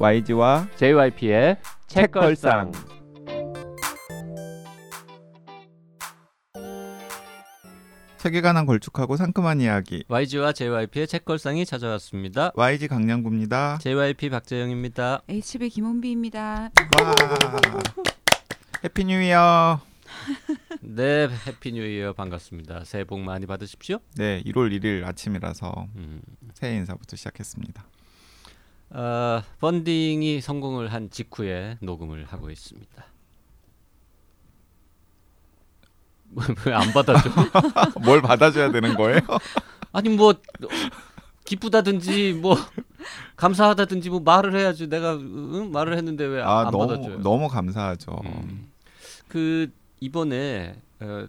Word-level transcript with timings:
YG와 0.00 0.68
JYP의 0.76 1.56
책걸상. 1.88 2.70
책에 8.18 8.40
관한 8.40 8.64
걸쭉하고 8.66 9.16
상큼한 9.16 9.60
이야기 9.60 10.04
YG와 10.08 10.52
JYP의 10.52 11.08
책걸상이 11.08 11.66
찾아왔습니다. 11.66 12.52
YG 12.54 12.86
강양구입니다. 12.86 13.78
JYP 13.80 14.30
박재영입니다. 14.30 15.22
HB 15.28 15.68
김혼비입니다. 15.68 16.40
와 16.40 17.14
Happy 18.84 19.04
New 19.04 19.20
Year. 19.20 19.80
네, 20.80 21.28
Happy 21.48 21.72
New 21.72 21.82
Year 21.84 22.12
반갑습니다. 22.12 22.84
새해 22.84 23.02
복 23.02 23.18
많이 23.18 23.46
받으십시오. 23.46 23.98
네, 24.16 24.42
1월 24.44 24.70
1일 24.78 25.04
아침이라서 25.04 25.86
음, 25.96 26.20
새해 26.54 26.76
인사부터 26.76 27.16
시작했습니다. 27.16 27.84
어, 28.90 29.42
펀딩이 29.60 30.40
성공을 30.40 30.92
한 30.92 31.10
직후에 31.10 31.78
녹음을 31.80 32.24
하고 32.24 32.50
있습니다. 32.50 33.04
왜안 36.66 36.92
받아줘? 36.92 37.30
뭘 38.04 38.20
받아줘야 38.22 38.70
되는 38.70 38.94
거예요? 38.96 39.20
아니 39.92 40.10
뭐 40.10 40.34
기쁘다든지 41.44 42.34
뭐 42.34 42.56
감사하다든지 43.36 44.10
뭐 44.10 44.20
말을 44.20 44.54
해야지. 44.54 44.88
내가 44.88 45.14
응? 45.14 45.70
말을 45.72 45.96
했는데 45.96 46.24
왜안 46.24 46.48
아 46.48 46.70
받아줘요? 46.70 47.20
너무 47.22 47.48
감사하죠. 47.48 48.20
음. 48.26 48.70
그 49.28 49.70
이번에 50.00 50.76
어, 51.00 51.26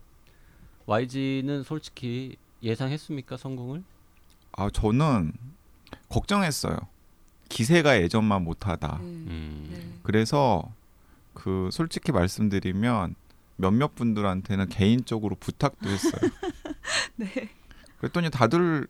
YG는 0.86 1.64
솔직히 1.64 2.36
예상했습니까 2.62 3.38
성공을? 3.38 3.84
아 4.52 4.70
저는 4.70 5.32
걱정했어요. 6.10 6.78
기세가 7.50 8.02
예전만 8.02 8.44
못하다. 8.44 9.00
네. 9.02 9.06
음. 9.06 9.70
네. 9.72 10.00
그래서 10.04 10.64
그 11.34 11.70
솔직히 11.72 12.12
말씀드리면 12.12 13.16
몇몇 13.58 13.96
분들한테는 13.96 14.70
개인적으로 14.70 15.36
부탁도 15.40 15.90
했어요. 15.90 16.32
네. 17.18 17.50
그랬더니 18.00 18.30
다들 18.30 18.88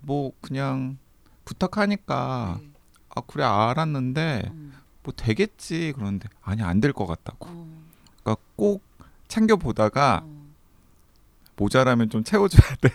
뭐 0.00 0.32
그냥 0.40 0.98
부탁하니까 1.44 2.58
네. 2.60 2.68
아 3.14 3.20
그래 3.26 3.44
알았는데 3.44 4.42
음. 4.52 4.72
뭐 5.02 5.12
되겠지 5.16 5.92
그런데 5.96 6.28
아니 6.42 6.62
안 6.62 6.80
될 6.80 6.92
것 6.92 7.06
같다고. 7.06 7.48
어. 7.48 7.82
그러니까 8.22 8.42
꼭 8.56 8.82
챙겨 9.28 9.56
보다가 9.56 10.22
어. 10.24 10.42
모자라면 11.56 12.10
좀 12.10 12.22
채워줘야 12.24 12.76
돼 12.76 12.88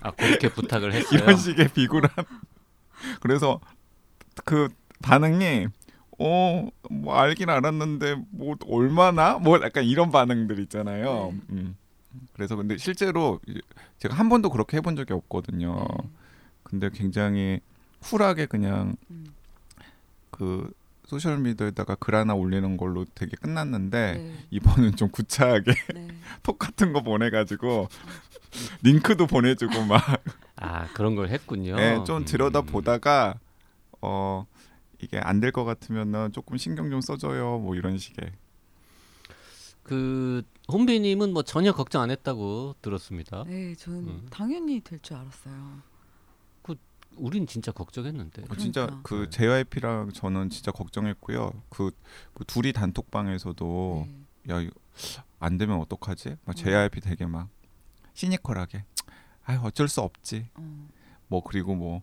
아 0.00 0.12
그렇게 0.12 0.48
부탁을 0.48 0.92
했어요. 0.94 1.18
이런 1.20 1.36
식의 1.36 1.68
비굴한. 1.74 2.10
그래서 3.20 3.60
그 4.44 4.68
반응이 5.02 5.66
어 6.18 6.68
뭐 6.90 7.14
알긴 7.16 7.50
알았는데 7.50 8.16
뭐 8.30 8.56
얼마나 8.66 9.38
뭐 9.38 9.60
약간 9.62 9.84
이런 9.84 10.10
반응들 10.10 10.58
있잖아요. 10.60 11.32
네. 11.32 11.40
음. 11.50 11.76
그래서 12.32 12.56
근데 12.56 12.76
실제로 12.78 13.40
제가 13.98 14.14
한 14.14 14.28
번도 14.28 14.50
그렇게 14.50 14.78
해본 14.78 14.96
적이 14.96 15.12
없거든요. 15.14 15.86
네. 16.02 16.08
근데 16.62 16.90
굉장히 16.90 17.60
쿨하게 18.00 18.46
그냥 18.46 18.96
음. 19.10 19.26
그 20.30 20.70
소셜 21.06 21.38
미디어에다가 21.38 21.94
글 21.96 22.14
하나 22.14 22.34
올리는 22.34 22.76
걸로 22.76 23.04
되게 23.14 23.36
끝났는데 23.36 24.14
네. 24.14 24.46
이번엔 24.50 24.96
좀 24.96 25.08
구차하게 25.10 25.72
네. 25.94 26.08
톡 26.42 26.58
같은 26.58 26.92
거 26.92 27.02
보내가지고 27.02 27.88
링크도 28.82 29.26
보내주고 29.26 29.84
막 29.84 30.02
아 30.60 30.86
그런 30.92 31.14
걸 31.14 31.28
했군요. 31.28 31.76
네, 31.76 32.02
좀 32.04 32.24
들여다 32.24 32.60
음. 32.60 32.66
보다가 32.66 33.38
어 34.00 34.46
이게 35.00 35.18
안 35.18 35.40
될 35.40 35.52
것 35.52 35.64
같으면은 35.64 36.32
조금 36.32 36.56
신경 36.56 36.90
좀 36.90 37.00
써줘요 37.00 37.58
뭐 37.58 37.74
이런 37.76 37.98
식의 37.98 38.32
그 39.82 40.42
혼비님은 40.70 41.32
뭐 41.32 41.42
전혀 41.42 41.72
걱정 41.72 42.02
안 42.02 42.10
했다고 42.10 42.74
들었습니다. 42.82 43.44
네, 43.46 43.74
저는 43.76 43.98
음. 44.08 44.26
당연히 44.30 44.80
될 44.80 45.00
줄 45.00 45.16
알았어요. 45.16 45.88
우린 47.16 47.48
진짜 47.48 47.72
걱정했는데. 47.72 48.44
어, 48.48 48.54
진짜 48.54 48.86
그러니까. 48.86 49.02
그 49.08 49.14
네. 49.24 49.30
JYP랑 49.30 50.12
저는 50.12 50.50
진짜 50.50 50.70
걱정했고요 50.70 51.50
그, 51.68 51.90
그 52.32 52.44
둘이 52.44 52.72
단톡방에서도 52.72 54.06
네. 54.44 54.54
야 54.54 54.60
이거 54.60 54.70
안 55.40 55.58
되면 55.58 55.80
어떡하지 55.80 56.36
막 56.44 56.52
음. 56.52 56.54
JYP 56.54 57.00
되게 57.00 57.26
막 57.26 57.48
시니컬하게 58.14 58.84
아 59.48 59.58
어쩔 59.64 59.88
수 59.88 60.02
없지 60.02 60.46
어. 60.56 60.88
뭐 61.26 61.42
그리고 61.42 61.74
뭐 61.74 62.02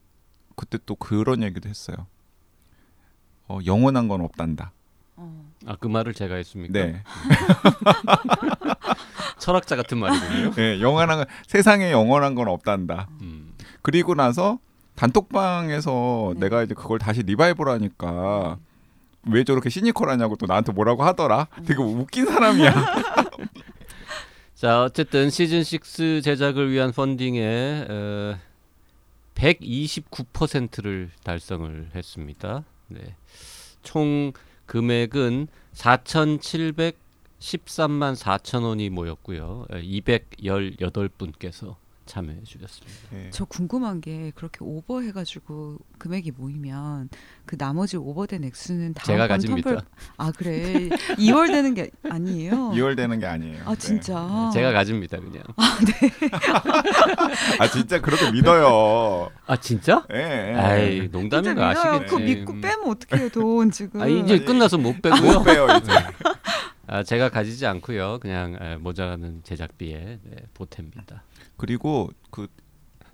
그때 0.56 0.80
또 0.86 0.96
그런 0.96 1.44
얘기도 1.44 1.70
했어요. 1.70 2.08
어 3.48 3.60
영원한 3.66 4.08
건 4.08 4.22
없단다. 4.22 4.72
어. 5.18 5.52
아그 5.68 5.88
말을 5.88 6.16
제가 6.16 6.36
했습니까? 6.36 6.74
네, 6.74 7.04
철학자 9.38 9.76
같은 9.76 10.00
말이군요. 10.00 10.52
네 10.56 10.82
영원한 10.82 11.20
건 11.20 11.26
세상에 11.46 11.92
영원한 11.92 12.34
건 12.34 12.48
없단다. 12.48 13.10
음. 13.22 13.54
그리고 13.84 14.16
나서 14.16 14.58
단톡방에서 14.96 16.32
네. 16.34 16.40
내가 16.40 16.64
이제 16.64 16.74
그걸 16.74 16.98
다시 16.98 17.22
리바이벌하니까 17.22 18.58
왜 19.28 19.44
저렇게 19.44 19.70
시니컬하냐고 19.70 20.36
또 20.36 20.48
나한테 20.48 20.72
뭐라고 20.72 21.04
하더라. 21.04 21.48
되게 21.68 21.80
웃긴 21.80 22.26
사람이야. 22.26 22.74
자 24.56 24.84
어쨌든 24.84 25.30
시즌 25.30 25.60
6 25.60 26.24
제작을 26.24 26.72
위한 26.72 26.92
펀딩의 26.94 27.88
어, 27.90 28.38
129%를 29.36 31.12
달성을 31.26 31.90
했습니다. 31.94 32.64
네. 32.88 33.18
총 33.84 34.32
금액은 34.66 35.50
4,713만 35.74 38.16
4천 38.16 38.64
원이 38.64 38.92
모였고요. 38.92 39.66
218분께서 39.72 41.76
참여해 42.06 42.44
주셨습니다. 42.44 42.98
네. 43.12 43.30
저 43.32 43.46
궁금한 43.46 44.00
게 44.02 44.32
그렇게 44.36 44.60
오버해 44.62 45.12
가지고 45.12 45.78
금액이 45.98 46.32
모이면 46.38 47.10
그 47.46 47.58
나머지 47.58 47.98
오버된 47.98 48.44
액수는 48.44 48.94
다음 48.94 49.06
제가 49.06 49.28
번 49.28 49.30
가집니다. 49.30 49.70
텀블 49.72 49.82
아 50.18 50.32
그래 50.32 50.90
2월 51.18 51.48
되는 51.48 51.74
게 51.74 51.90
아니에요? 52.10 52.72
2월 52.76 52.96
되는 52.96 53.20
게 53.20 53.26
아니에요. 53.26 53.64
아 53.66 53.70
네. 53.72 53.76
진짜. 53.80 54.52
제가 54.54 54.72
가집니다 54.72 55.18
그냥. 55.20 55.44
아 57.60 57.68
진짜 57.70 58.00
그렇게 58.00 58.32
믿어요. 58.32 59.30
아 59.46 59.56
진짜? 59.58 60.06
예. 60.14 60.18
예. 60.18 60.56
아이 60.56 60.96
진짜 61.02 61.18
농담인 61.18 61.56
거. 61.56 61.64
아시겠지. 61.64 62.06
그거 62.06 62.20
믿고 62.20 62.54
빼면 62.62 62.90
어떡해요 62.90 63.30
돈 63.30 63.72
지금. 63.72 64.02
아 64.02 64.08
이제 64.08 64.40
끝나서 64.40 64.78
못 64.78 65.02
빼고요. 65.02 65.40
못 65.40 65.44
빼요 65.44 65.68
이제. 65.82 65.92
아 66.88 67.04
제가 67.04 67.30
가지지 67.30 67.66
않고요. 67.66 68.20
그냥 68.20 68.58
에, 68.62 68.76
모자라는 68.78 69.42
제작비에 69.44 70.20
네, 70.22 70.36
보탭니다. 70.56 71.22
그리고 71.58 72.10
그 72.32 72.48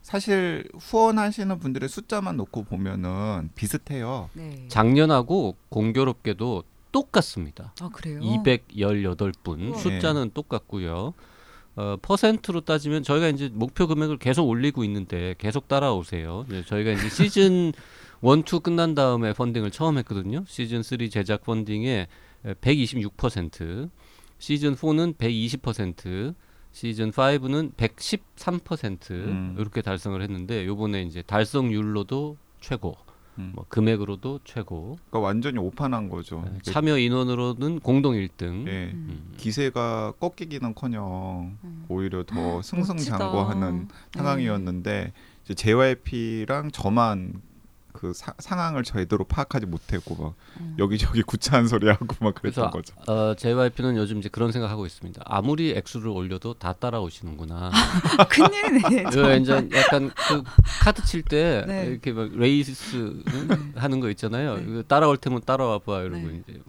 사실 0.02 0.68
후원하시는 0.80 1.60
분들의 1.60 1.88
숫자만 1.88 2.38
놓고 2.38 2.64
보면은 2.64 3.50
비슷해요. 3.56 4.30
네. 4.34 4.66
작년하고 4.68 5.56
공교롭게도 5.70 6.64
똑같습니다. 6.92 7.74
아 7.80 7.90
그래요? 7.94 8.20
218분 8.20 9.70
우와. 9.70 9.78
숫자는 9.78 10.32
똑같고요. 10.34 11.14
어, 11.78 11.96
퍼센트로 12.02 12.62
따지면 12.62 13.04
저희가 13.04 13.30
이제 13.30 13.50
목표 13.54 13.88
금액을 13.88 14.18
계속 14.18 14.44
올리고 14.50 14.84
있는데 14.84 15.36
계속 15.38 15.68
따라오세요. 15.70 16.46
네, 16.50 16.64
저희가 16.66 16.92
이제 16.92 17.08
시즌 17.10 17.72
1, 18.24 18.44
2 18.46 18.60
끝난 18.60 18.94
다음에 18.94 19.34
펀딩을 19.34 19.72
처음 19.72 19.98
했거든요. 20.00 20.44
시즌 20.48 20.84
3 20.84 21.10
제작 21.10 21.44
펀딩의 21.44 22.08
126%, 22.46 23.90
시즌 24.38 24.76
4는 24.76 25.16
120%, 25.18 26.36
시즌 26.72 27.12
5는 27.12 27.74
113% 27.76 29.12
음. 29.12 29.56
이렇게 29.58 29.82
달성을 29.82 30.20
했는데 30.22 30.66
요번에 30.66 31.04
이제 31.04 31.22
달성률로도 31.22 32.38
최고, 32.62 32.96
음. 33.38 33.52
뭐 33.56 33.66
금액으로도 33.68 34.40
최고, 34.46 34.98
그러니까 35.10 35.20
완전히 35.20 35.58
오판한 35.58 36.10
거죠. 36.10 36.44
네, 36.46 36.60
참여 36.64 36.98
인원으로는 36.98 37.80
공동 37.82 38.14
1등. 38.14 38.68
예. 38.68 38.92
음. 38.94 39.34
기세가 39.38 40.14
꺾이기는커녕 40.20 41.58
음. 41.64 41.86
오히려 41.90 42.24
더 42.24 42.62
승승장구하는 42.62 43.78
멋지다. 43.88 43.96
상황이었는데 44.14 45.14
이제 45.44 45.54
JYP랑 45.54 46.72
저만 46.72 47.42
그 48.02 48.14
사- 48.14 48.34
상황을 48.40 48.82
제대로 48.84 49.24
파악하지 49.26 49.68
못했고 49.68 50.16
막 50.20 50.34
음. 50.60 50.76
여기저기 50.80 51.22
구차한 51.22 51.68
소리 51.68 51.88
하고 51.88 52.08
막 52.20 52.34
그랬던 52.34 52.72
그래서 52.72 52.96
거죠. 52.96 53.12
어, 53.12 53.36
JYP는 53.36 53.96
요즘 53.96 54.18
이제 54.18 54.28
그런 54.28 54.52
생각하고 54.52 54.88
있습니다. 54.88 55.22
아무리 55.24 55.70
액수를 55.78 56.08
올려도 56.10 56.56
다 56.56 56.74
따라오시는구나. 56.74 57.70
아, 58.18 58.24
큰일이네. 58.28 59.04
그 59.04 59.36
이제 59.36 59.70
약간 59.76 60.10
그 60.16 60.42
카드 60.82 61.06
칠때 61.06 61.66
네. 61.68 61.86
이렇게 61.86 62.12
막 62.12 62.32
레이스 62.34 62.96
응? 62.98 63.74
하는 63.76 64.00
거 64.00 64.10
있잖아요. 64.10 64.58
네. 64.58 64.66
이거 64.68 64.82
따라올 64.84 65.18
테면 65.18 65.42
따라와 65.46 65.78
봐 65.80 66.00
이러고 66.02 66.18
네. 66.28 66.42
이제 66.48 66.60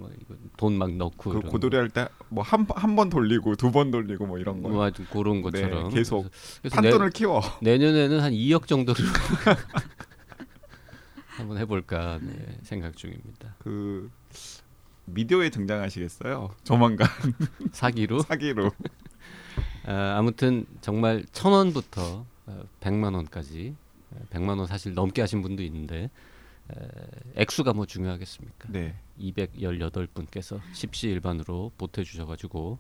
돈막 0.59 0.97
넣고 0.97 1.31
그 1.33 1.41
고도리 1.41 1.77
할 1.79 1.89
때 1.89 2.09
뭐 2.31 2.43
한 2.45 2.67
한 2.69 2.95
번 2.95 3.09
돌리고 3.09 3.57
두 3.57 3.71
번 3.73 3.91
돌리고 3.91 4.27
뭐 4.27 4.39
이런 4.39 4.63
거. 4.63 4.69
거. 4.69 4.75
뭐 4.75 4.91
그런 5.11 5.41
것처럼 5.41 5.89
네, 5.89 5.95
계속 5.95 6.31
그래서 6.61 6.81
내, 6.83 6.91
판돈을 6.91 7.11
키워. 7.11 7.41
내년에는 7.63 8.21
한 8.21 8.33
2억 8.33 8.67
정도를 8.67 9.03
한번 11.37 11.59
해볼까 11.59 12.19
네, 12.23 12.59
생각 12.63 12.97
중입니다. 12.97 13.55
그 13.59 14.11
미디어에 15.07 15.51
등장하시겠어요? 15.51 16.55
조만간 16.65 17.09
사기로 17.73 18.21
사기로. 18.21 18.71
아, 19.87 20.17
아무튼 20.19 20.67
정말 20.81 21.25
천 21.33 21.53
원부터 21.53 22.27
어, 22.47 22.63
백만 22.81 23.15
원까지 23.15 23.75
어, 24.11 24.21
백만 24.31 24.59
원 24.59 24.67
사실 24.67 24.95
넘게 24.95 25.21
하신 25.23 25.43
분도 25.43 25.63
있는데 25.65 26.11
에, 26.71 26.77
액수가 27.37 27.73
뭐 27.73 27.87
중요하겠습니까? 27.87 28.69
네. 28.71 28.97
218분께서 29.19 30.61
십시일반으로 30.73 31.73
보태 31.79 32.05
주셔가지고 32.05 32.79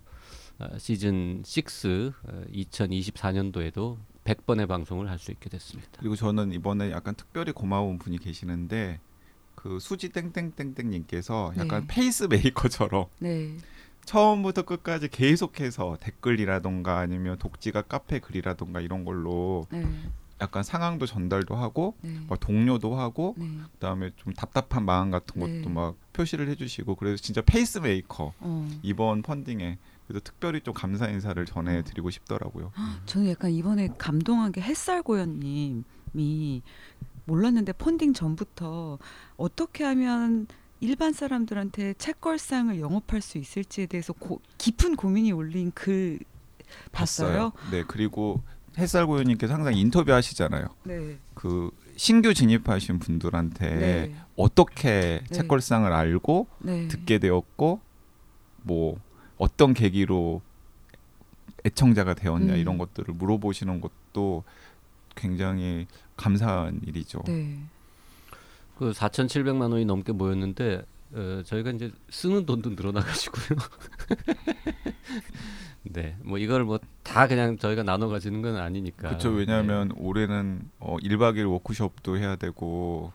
어, 0.58 0.78
시즌 0.78 1.42
6 1.44 2.14
어, 2.24 2.44
2024년도에도 2.52 3.96
100번의 4.24 4.68
방송을 4.68 5.08
할 5.10 5.18
수 5.18 5.30
있게 5.30 5.48
됐습니다. 5.50 5.90
그리고 5.98 6.16
저는 6.16 6.52
이번에 6.52 6.90
약간 6.90 7.14
특별히 7.14 7.52
고마운 7.52 7.98
분이 7.98 8.18
계시는데 8.18 9.00
그 9.54 9.78
수지 9.80 10.08
땡땡땡땡 10.08 10.90
님께서 10.90 11.52
약간 11.56 11.82
네. 11.82 11.86
페이스 11.88 12.24
메이커처럼 12.24 13.06
네. 13.18 13.56
처음부터 14.04 14.62
끝까지 14.62 15.08
계속해서 15.08 15.98
댓글이라던가 16.00 16.98
아니면 16.98 17.38
독지가 17.38 17.82
카페 17.82 18.18
글이라던가 18.18 18.80
이런 18.80 19.04
걸로 19.04 19.66
네. 19.70 19.86
약간 20.40 20.64
상황도 20.64 21.06
전달도 21.06 21.54
하고 21.54 21.94
네. 22.00 22.18
막 22.28 22.40
독려도 22.40 22.96
하고 22.96 23.36
네. 23.38 23.46
그다음에 23.74 24.10
좀 24.16 24.32
답답한 24.34 24.84
마음 24.84 25.12
같은 25.12 25.40
것도 25.40 25.52
네. 25.52 25.68
막 25.68 25.94
표시를 26.12 26.48
해주시고 26.48 26.96
그래서 26.96 27.22
진짜 27.22 27.40
페이스 27.42 27.78
메이커 27.78 28.32
어. 28.40 28.68
이번 28.82 29.22
펀딩에 29.22 29.78
그래서 30.12 30.20
특별히 30.24 30.60
좀 30.60 30.74
감사 30.74 31.08
인사를 31.08 31.42
전해드리고 31.46 32.10
싶더라고요. 32.10 32.70
저는 33.06 33.30
약간 33.30 33.50
이번에 33.50 33.88
감동한 33.96 34.52
게 34.52 34.60
햇살 34.60 35.02
고현님이 35.02 36.62
몰랐는데 37.24 37.72
펀딩 37.72 38.12
전부터 38.12 38.98
어떻게 39.38 39.84
하면 39.84 40.46
일반 40.80 41.14
사람들한테 41.14 41.94
책걸상을 41.94 42.78
영업할 42.78 43.22
수 43.22 43.38
있을지에 43.38 43.86
대해서 43.86 44.12
고, 44.12 44.42
깊은 44.58 44.96
고민이 44.96 45.32
올린 45.32 45.72
글 45.74 46.18
봤어요. 46.90 47.52
네 47.70 47.82
그리고 47.86 48.42
햇살 48.76 49.06
고유님께서 49.06 49.54
항상 49.54 49.74
인터뷰 49.74 50.12
하시잖아요. 50.12 50.66
네. 50.84 51.18
그 51.34 51.70
신규 51.96 52.34
진입하신 52.34 52.98
분들한테 52.98 53.74
네. 53.76 54.14
어떻게 54.36 55.22
네. 55.22 55.24
책걸상을 55.30 55.90
알고 55.90 56.48
네. 56.58 56.88
듣게 56.88 57.18
되었고 57.18 57.80
뭐 58.62 58.98
어떤 59.42 59.74
계기로 59.74 60.40
애청자가 61.64 62.14
되었냐 62.14 62.54
음. 62.54 62.58
이런 62.58 62.78
것들을 62.78 63.12
물어보시는 63.14 63.80
것도 63.80 64.44
굉장히 65.16 65.86
감사한 66.16 66.80
일이죠. 66.86 67.22
네. 67.26 67.58
그 68.78 68.92
4,700만 68.92 69.72
원이 69.72 69.84
넘게 69.84 70.12
모였는데 70.12 70.84
어, 71.14 71.42
저희가 71.44 71.72
이제 71.72 71.90
쓰는 72.08 72.46
돈도 72.46 72.70
늘어나가지고요. 72.70 73.58
네, 75.84 76.16
뭐 76.22 76.38
이걸 76.38 76.64
뭐 76.64 76.78
다 77.02 77.26
그냥 77.26 77.58
저희가 77.58 77.82
나눠 77.82 78.08
가지는 78.08 78.40
건 78.42 78.56
아니니까. 78.56 79.08
그렇죠. 79.08 79.30
왜냐하면 79.30 79.90
올해는 79.96 80.70
어, 80.78 80.96
1박 80.98 81.34
2일 81.36 81.50
워크숍도 81.50 82.16
해야 82.16 82.36
되고 82.36 83.12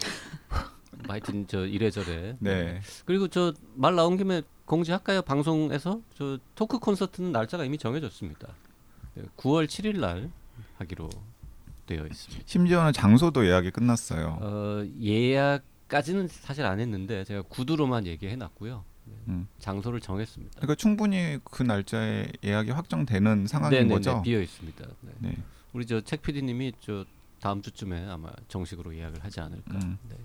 네. 0.00 0.08
뭐 1.06 1.12
하여튼 1.12 1.46
저 1.46 1.66
이래저래. 1.66 2.36
네. 2.40 2.80
그리고 3.04 3.28
저 3.28 3.52
말 3.76 3.94
나온 3.94 4.16
김에 4.16 4.42
공지할까요? 4.64 5.22
방송에서 5.22 6.00
저 6.16 6.38
토크 6.54 6.78
콘서트는 6.78 7.32
날짜가 7.32 7.64
이미 7.64 7.78
정해졌습니다. 7.78 8.48
네, 9.14 9.24
9월 9.36 9.66
7일 9.66 9.98
날 10.00 10.30
하기로 10.78 11.10
되어 11.86 12.06
있습니다. 12.06 12.44
심지어는 12.46 12.92
장소도 12.92 13.46
예약이 13.46 13.70
끝났어요. 13.72 14.38
어, 14.40 14.84
예약까지는 15.00 16.28
사실 16.28 16.64
안 16.64 16.80
했는데 16.80 17.24
제가 17.24 17.42
구두로만 17.42 18.06
얘기해 18.06 18.36
놨고요. 18.36 18.84
네, 19.04 19.12
음. 19.28 19.48
장소를 19.58 20.00
정했습니다. 20.00 20.52
그러니까 20.60 20.74
충분히 20.76 21.38
그 21.44 21.62
날짜에 21.64 22.28
예약이 22.44 22.70
확정되는 22.70 23.46
상황인 23.48 23.78
네네네, 23.78 23.94
거죠. 23.94 24.22
비어 24.22 24.40
있습니다. 24.40 24.86
네. 25.00 25.12
네. 25.18 25.36
우리 25.72 25.86
저 25.86 26.00
책 26.02 26.22
PD님이 26.22 26.72
저 26.80 27.04
다음 27.40 27.60
주쯤에 27.60 28.06
아마 28.08 28.30
정식으로 28.48 28.94
예약을 28.96 29.24
하지 29.24 29.40
않을까. 29.40 29.74
음. 29.74 29.98
네. 30.08 30.16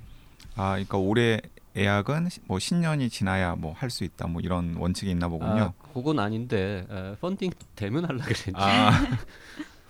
아, 0.56 0.72
그러니까 0.74 0.98
올해 1.00 1.42
예약은 1.78 2.30
시- 2.30 2.40
뭐 2.46 2.60
신년이 2.60 3.10
지나야 3.10 3.56
뭐 3.56 3.74
할 3.74 3.90
수 3.90 4.04
있다 4.04 4.28
뭐 4.28 4.42
이런 4.42 4.76
원칙이 4.78 5.12
있나 5.12 5.28
보군요. 5.28 5.74
아, 5.80 5.92
그건 5.94 6.20
아닌데 6.20 6.86
어, 6.90 7.16
펀딩 7.22 7.52
되면 7.76 8.06
하려 8.06 8.20
그랬지. 8.24 8.52
아, 8.56 8.92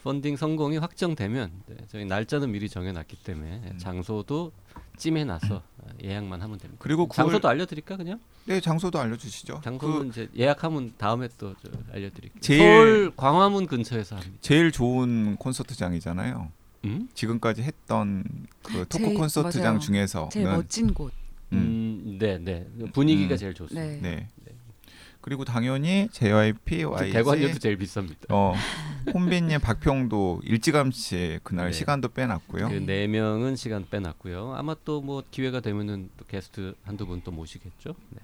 펀딩 0.04 0.36
성공이 0.38 0.78
확정되면 0.78 1.51
네, 1.68 1.75
저희 1.89 2.06
날짜는 2.06 2.51
미리 2.51 2.69
정해놨기 2.69 3.18
때문에 3.24 3.62
음. 3.74 3.78
장소도 3.78 4.51
찜해놔서 4.98 5.56
어, 5.56 5.88
예약만 6.04 6.42
하면 6.42 6.57
됩니다. 6.57 6.80
그리고 6.81 7.07
9월 7.07 7.13
장소도 7.16 7.48
알려드릴까 7.48 7.98
그냥? 7.98 8.19
네 8.45 8.60
장소도 8.62 9.00
알려주시죠. 9.00 9.62
장소는 9.63 10.00
그 10.00 10.07
이제 10.07 10.30
예약하면 10.38 10.94
다음에 10.98 11.28
또저 11.38 11.69
알려드릴게요. 11.94 12.39
제일- 12.42 12.60
서울 12.62 13.12
광화문 13.16 13.68
근처에서 13.68 14.16
합니다. 14.18 14.38
제일 14.42 14.72
좋은 14.72 15.36
콘서트장이잖아요. 15.38 16.51
음? 16.86 17.10
지금까지 17.13 17.63
했던 17.63 18.24
그 18.63 18.86
토크 18.88 19.04
제일- 19.04 19.18
콘서트장 19.18 19.63
맞아요. 19.63 19.80
중에서는 19.80 20.30
제일 20.30 20.45
멋진 20.48 20.94
곳. 20.94 21.12
음, 21.53 22.03
음, 22.05 22.17
네, 22.19 22.38
네. 22.39 22.65
분위기가 22.94 23.35
음. 23.35 23.38
제일 23.38 23.53
좋습니다. 23.53 23.88
네. 23.88 23.99
네. 24.01 24.27
그리고 25.21 25.44
당연히 25.44 26.07
JYP, 26.11 26.85
YG, 26.85 27.11
대관료도 27.11 27.59
제일 27.59 27.77
비쌉니다. 27.77 28.27
어 28.29 28.53
혼비님, 29.13 29.59
박평도 29.59 30.41
일찌감치 30.45 31.39
그날 31.44 31.67
네. 31.67 31.71
시간도 31.73 32.09
빼놨고요. 32.09 32.69
그 32.69 32.75
네 32.85 33.07
명은 33.07 33.55
시간 33.57 33.85
빼놨고요. 33.89 34.53
아마 34.55 34.75
또 34.85 35.01
뭐 35.01 35.23
기회가 35.29 35.59
되면은 35.59 36.11
또 36.17 36.25
게스트 36.25 36.75
한두 36.83 37.05
분 37.05 37.21
또 37.23 37.31
모시겠죠. 37.31 37.95
네. 38.11 38.19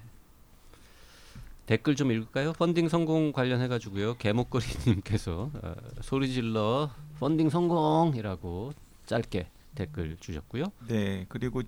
댓글 1.66 1.94
좀 1.96 2.10
읽을까요? 2.10 2.52
펀딩 2.54 2.88
성공 2.88 3.32
관련해 3.32 3.68
가지고요. 3.68 4.16
개목걸이님께서 4.18 5.50
어, 5.62 5.74
소리 6.02 6.30
질러 6.32 6.90
펀딩 7.20 7.48
성공이라고 7.50 8.72
짧게 9.06 9.46
댓글 9.74 10.16
주셨고요. 10.20 10.64
네, 10.88 11.26
그리고 11.28 11.62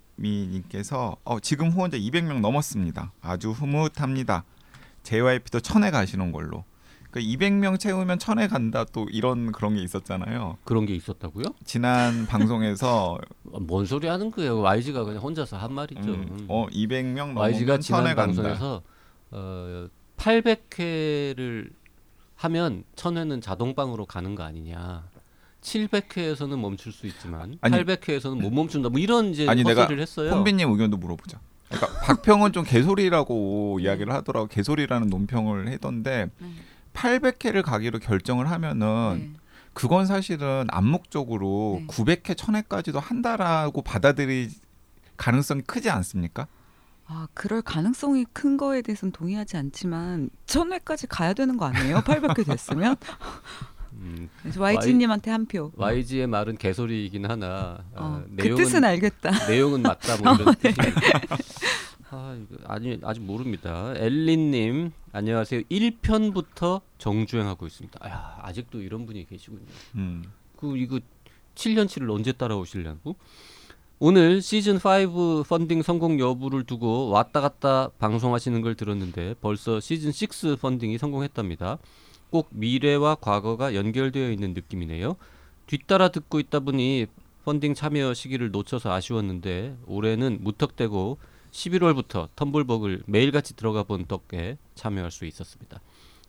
지유민님께서 0.00 1.16
어, 1.24 1.40
지금 1.40 1.70
후원자 1.70 1.96
200명 1.96 2.40
넘었습니다. 2.40 3.12
아주 3.20 3.50
흐뭇합니다. 3.52 4.44
JYP도 5.02 5.60
천에 5.60 5.90
가시는 5.90 6.32
걸로. 6.32 6.64
그 7.10 7.18
200명 7.18 7.78
채우면 7.78 8.18
천에 8.20 8.46
간다 8.46 8.84
또 8.84 9.06
이런 9.10 9.50
그런 9.50 9.74
게 9.74 9.82
있었잖아요. 9.82 10.58
그런 10.64 10.86
게 10.86 10.94
있었다고요? 10.94 11.44
지난 11.64 12.26
방송에서 12.30 13.18
어, 13.52 13.60
뭔 13.60 13.84
소리 13.84 14.06
하는 14.06 14.30
거예요? 14.30 14.60
YG가 14.60 15.04
그냥 15.04 15.20
혼자서 15.20 15.56
한 15.56 15.72
말이죠. 15.72 16.08
음, 16.08 16.44
어 16.48 16.66
200명 16.68 17.36
YG가 17.36 17.78
지난. 17.78 18.14
방송에서 18.14 18.82
어, 19.32 19.88
800회를 20.16 21.70
하면 22.36 22.84
1000회는 22.94 23.42
자동방으로 23.42 24.06
가는 24.06 24.34
거 24.34 24.44
아니냐. 24.44 25.08
700회에서는 25.62 26.58
멈출 26.58 26.92
수 26.92 27.06
있지만 27.06 27.58
아니, 27.60 27.76
800회에서는 27.76 28.40
못 28.40 28.50
멈춘다. 28.50 28.88
뭐 28.88 28.98
이런 28.98 29.26
이제 29.26 29.46
아니, 29.48 29.62
내가 29.62 29.86
했어요. 29.88 30.30
혼비님 30.30 30.70
의견도 30.70 30.96
물어보자. 30.96 31.40
그러니까 31.68 32.00
박평은 32.06 32.52
좀 32.52 32.64
개소리라고 32.64 33.78
이야기를 33.80 34.12
하더라고. 34.12 34.46
개소리라는 34.48 35.08
논평을 35.08 35.68
했던데 35.68 36.30
네. 36.38 36.48
800회를 36.94 37.62
가기로 37.62 37.98
결정을 37.98 38.50
하면은 38.50 39.18
네. 39.18 39.40
그건 39.72 40.06
사실은 40.06 40.66
암묵적으로 40.70 41.82
네. 41.82 41.86
900회, 41.86 42.34
1000회까지도 42.34 43.00
한다라고 43.00 43.82
받아들일 43.82 44.50
가능성이 45.16 45.62
크지 45.62 45.90
않습니까? 45.90 46.48
아, 47.06 47.26
그럴 47.34 47.60
가능성이 47.62 48.24
큰 48.32 48.56
거에 48.56 48.82
대해서는 48.82 49.12
동의하지 49.12 49.56
않지만 49.56 50.30
천회까지 50.46 51.06
가야 51.08 51.34
되는 51.34 51.56
거 51.56 51.66
아니에요? 51.66 51.98
800회 52.00 52.46
됐으면 52.46 52.96
음, 54.00 54.28
그래서 54.40 54.60
YG님한테 54.60 55.30
한 55.30 55.46
표. 55.46 55.70
YG의 55.76 56.26
말은 56.26 56.56
개소리이긴 56.56 57.26
하나 57.26 57.84
어, 57.94 58.22
어, 58.22 58.24
그 58.36 58.54
뜻은 58.54 58.82
알겠다. 58.84 59.46
내용은 59.48 59.82
맞다 59.82 60.16
뭐 60.22 60.34
이런 60.40 60.54
뜻이. 60.54 60.74
아, 62.10 62.36
이거 62.36 62.56
아니 62.66 62.98
아직 63.02 63.20
모릅니다. 63.22 63.92
엘린님 63.96 64.90
안녕하세요. 65.12 65.62
1편부터 65.70 66.80
정주행하고 66.98 67.66
있습니다. 67.66 67.98
아, 68.02 68.38
아직도 68.42 68.80
이런 68.80 69.06
분이 69.06 69.26
계시군요. 69.26 69.60
음. 69.96 70.24
그 70.56 70.76
이거 70.76 70.98
7년치를 71.54 72.10
언제 72.10 72.32
따라오시려고? 72.32 73.16
오늘 73.98 74.40
시즌 74.40 74.76
5 74.76 75.42
펀딩 75.46 75.82
성공 75.82 76.18
여부를 76.18 76.64
두고 76.64 77.10
왔다 77.10 77.42
갔다 77.42 77.90
방송하시는 77.98 78.60
걸 78.62 78.74
들었는데 78.74 79.34
벌써 79.42 79.78
시즌 79.78 80.10
6 80.10 80.58
펀딩이 80.58 80.96
성공했답니다. 80.96 81.76
꼭 82.30 82.48
미래와 82.52 83.16
과거가 83.16 83.74
연결되어 83.74 84.30
있는 84.30 84.54
느낌이네요. 84.54 85.16
뒤따라 85.66 86.08
듣고 86.08 86.40
있다 86.40 86.60
보니 86.60 87.06
펀딩 87.44 87.74
참여 87.74 88.14
시기를 88.14 88.50
놓쳐서 88.50 88.92
아쉬웠는데 88.92 89.76
올해는 89.86 90.38
무턱대고 90.40 91.18
11월부터 91.50 92.28
텀블벅을 92.36 93.02
매일같이 93.06 93.56
들어가 93.56 93.82
본 93.82 94.06
덕에 94.06 94.58
참여할 94.74 95.10
수 95.10 95.24
있었습니다. 95.24 95.80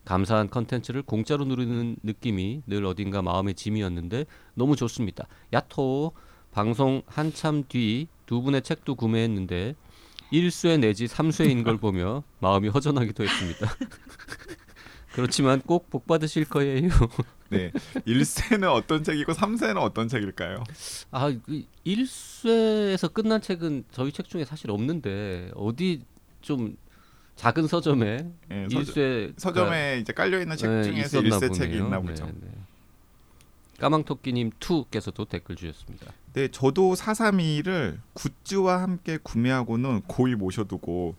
감사한 0.04 0.50
컨텐츠를 0.50 1.02
공짜로 1.02 1.44
누리는 1.44 1.96
느낌이 2.02 2.62
늘 2.66 2.84
어딘가 2.84 3.22
마음의 3.22 3.54
짐이었는데 3.54 4.26
너무 4.54 4.74
좋습니다. 4.74 5.28
야토 5.52 6.12
방송 6.50 7.02
한참 7.06 7.64
뒤 7.68 8.08
두 8.32 8.40
분의 8.40 8.62
책도 8.62 8.94
구매했는데 8.94 9.74
1쇄 10.32 10.80
내지 10.80 11.04
3쇄인 11.04 11.64
걸 11.64 11.76
보며 11.76 12.22
마음이 12.40 12.68
허전하기도 12.70 13.24
했습니다. 13.24 13.76
그렇지만 15.12 15.60
꼭 15.60 15.90
복 15.90 16.06
받으실 16.06 16.44
거예요. 16.46 16.88
네. 17.50 17.70
1세는 18.06 18.72
어떤 18.72 19.04
책이고 19.04 19.32
3세는 19.32 19.76
어떤 19.76 20.08
책일까요? 20.08 20.64
아, 21.10 21.28
그 21.44 21.64
1쇄에서 21.86 23.12
끝난 23.12 23.40
책은 23.42 23.84
저희 23.92 24.10
책 24.10 24.28
중에 24.28 24.44
사실 24.44 24.70
없는데 24.70 25.50
어디 25.54 26.00
좀 26.40 26.76
작은 27.36 27.66
서점에 27.66 28.26
네, 28.48 28.68
서점, 28.70 28.82
1쇄 28.94 29.34
서점에 29.38 29.98
이제 30.00 30.12
깔려 30.12 30.40
있는 30.40 30.56
책 30.56 30.82
중에서 30.82 31.20
1세 31.20 31.52
책이 31.52 31.76
있나 31.76 32.00
보죠. 32.00 32.24
네, 32.26 32.32
네. 32.40 32.48
까망토끼님 33.80 34.50
2께서도 34.60 35.28
댓글 35.28 35.56
주셨습니다. 35.56 36.12
네, 36.34 36.48
저도 36.48 36.94
432를 36.94 37.98
굿즈와 38.14 38.80
함께 38.80 39.18
구매하고는 39.22 40.02
고이 40.02 40.36
모셔두고 40.36 41.16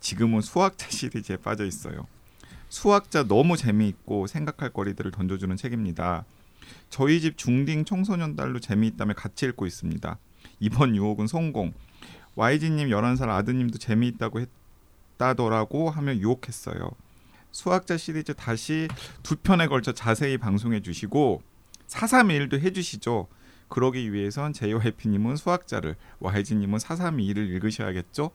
지금은 0.00 0.40
수학자 0.40 0.90
시리즈에 0.90 1.36
빠져 1.36 1.64
있어요. 1.64 2.06
수학자 2.72 3.22
너무 3.22 3.58
재미있고 3.58 4.26
생각할 4.26 4.70
거리들을 4.70 5.10
던져주는 5.10 5.54
책입니다. 5.58 6.24
저희 6.88 7.20
집 7.20 7.36
중딩 7.36 7.84
청소년 7.84 8.34
딸로 8.34 8.60
재미있다며 8.60 9.12
같이 9.12 9.44
읽고 9.44 9.66
있습니다. 9.66 10.18
이번 10.58 10.96
유혹은 10.96 11.26
성공. 11.26 11.74
YG님 12.34 12.88
11살 12.88 13.28
아드님도 13.28 13.76
재미있다고 13.76 14.40
했다더라고 15.18 15.90
하며 15.90 16.16
유혹했어요. 16.16 16.90
수학자 17.50 17.98
시리즈 17.98 18.32
다시 18.32 18.88
두 19.22 19.36
편에 19.36 19.66
걸쳐 19.66 19.92
자세히 19.92 20.38
방송해 20.38 20.80
주시고 20.80 21.42
431도 21.88 22.58
해주시죠. 22.58 23.28
그러기 23.68 24.14
위해선 24.14 24.54
JYP님은 24.54 25.36
수학자를, 25.36 25.96
YG님은 26.20 26.78
432를 26.78 27.36
읽으셔야겠죠? 27.50 28.30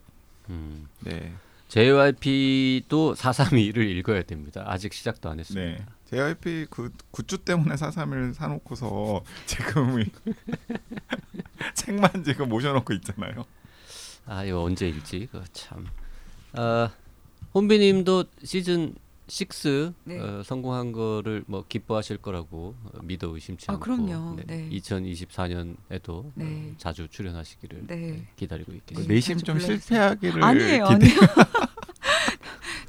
음. 0.52 0.88
네. 1.00 1.34
JYP도 1.68 3.16
432를 3.16 3.78
읽어야 3.98 4.24
됩니다. 4.24 4.64
아직 4.66 4.94
시작도 4.94 5.30
안 5.30 5.40
했습니다. 5.40 5.78
네. 5.78 5.86
JYP 6.10 6.68
그 6.70 6.92
굿즈 7.12 7.40
때문에 7.40 7.76
431을 7.76 8.34
사놓고서 8.34 9.24
지금 9.46 10.04
책만 11.76 12.24
지금 12.24 12.50
모셔놓고 12.50 12.94
있잖아요. 12.94 13.46
아 14.26 14.44
이거 14.44 14.64
언제 14.64 14.88
읽지? 14.88 15.28
그 15.32 15.44
참. 15.52 15.86
아 16.54 16.90
혼비님도 17.54 18.26
시즌 18.44 18.96
6 19.30 19.94
네. 20.06 20.20
어, 20.20 20.42
성공한 20.44 20.92
거를 20.94 21.44
뭐 21.48 21.66
기뻐하실 21.68 22.18
거라고 22.18 22.76
어, 22.84 23.00
믿어 23.04 23.28
의심치 23.34 23.66
아, 23.70 23.74
않고 23.74 23.84
그럼요. 23.84 24.38
네. 24.46 24.70
2024년에도 24.72 26.32
네. 26.36 26.74
자주 26.78 27.08
출연하시기를 27.10 27.88
네. 27.88 27.96
네, 27.96 28.28
기다리고 28.38 28.72
그 28.72 28.78
있겠습니다. 28.78 29.08
네. 29.08 29.14
내심 29.14 29.38
좀 29.40 29.58
불러주세요. 29.58 29.80
실패하기를 29.80 30.44
아니에요, 30.44 30.86
기대- 30.88 30.94
아니에요. 30.94 31.20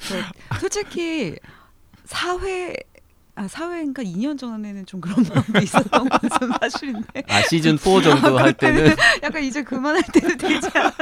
저 0.09 0.59
솔직히 0.61 1.37
사회 2.05 2.75
아 3.39 3.47
사회인가 3.47 4.03
2년 4.03 4.37
전에는 4.37 4.85
좀 4.85 5.01
그런 5.01 5.17
마음이 5.33 5.63
있었던 5.65 6.09
것은 6.09 6.53
사실인데 6.61 7.23
아 7.29 7.41
시즌 7.43 7.77
4 7.77 8.03
정도 8.03 8.37
할 8.37 8.53
때는 8.53 8.97
약간 9.23 9.45
이제 9.45 9.63
그만할 9.63 10.03
때도 10.13 10.37
되지 10.37 10.69
않아? 10.75 10.93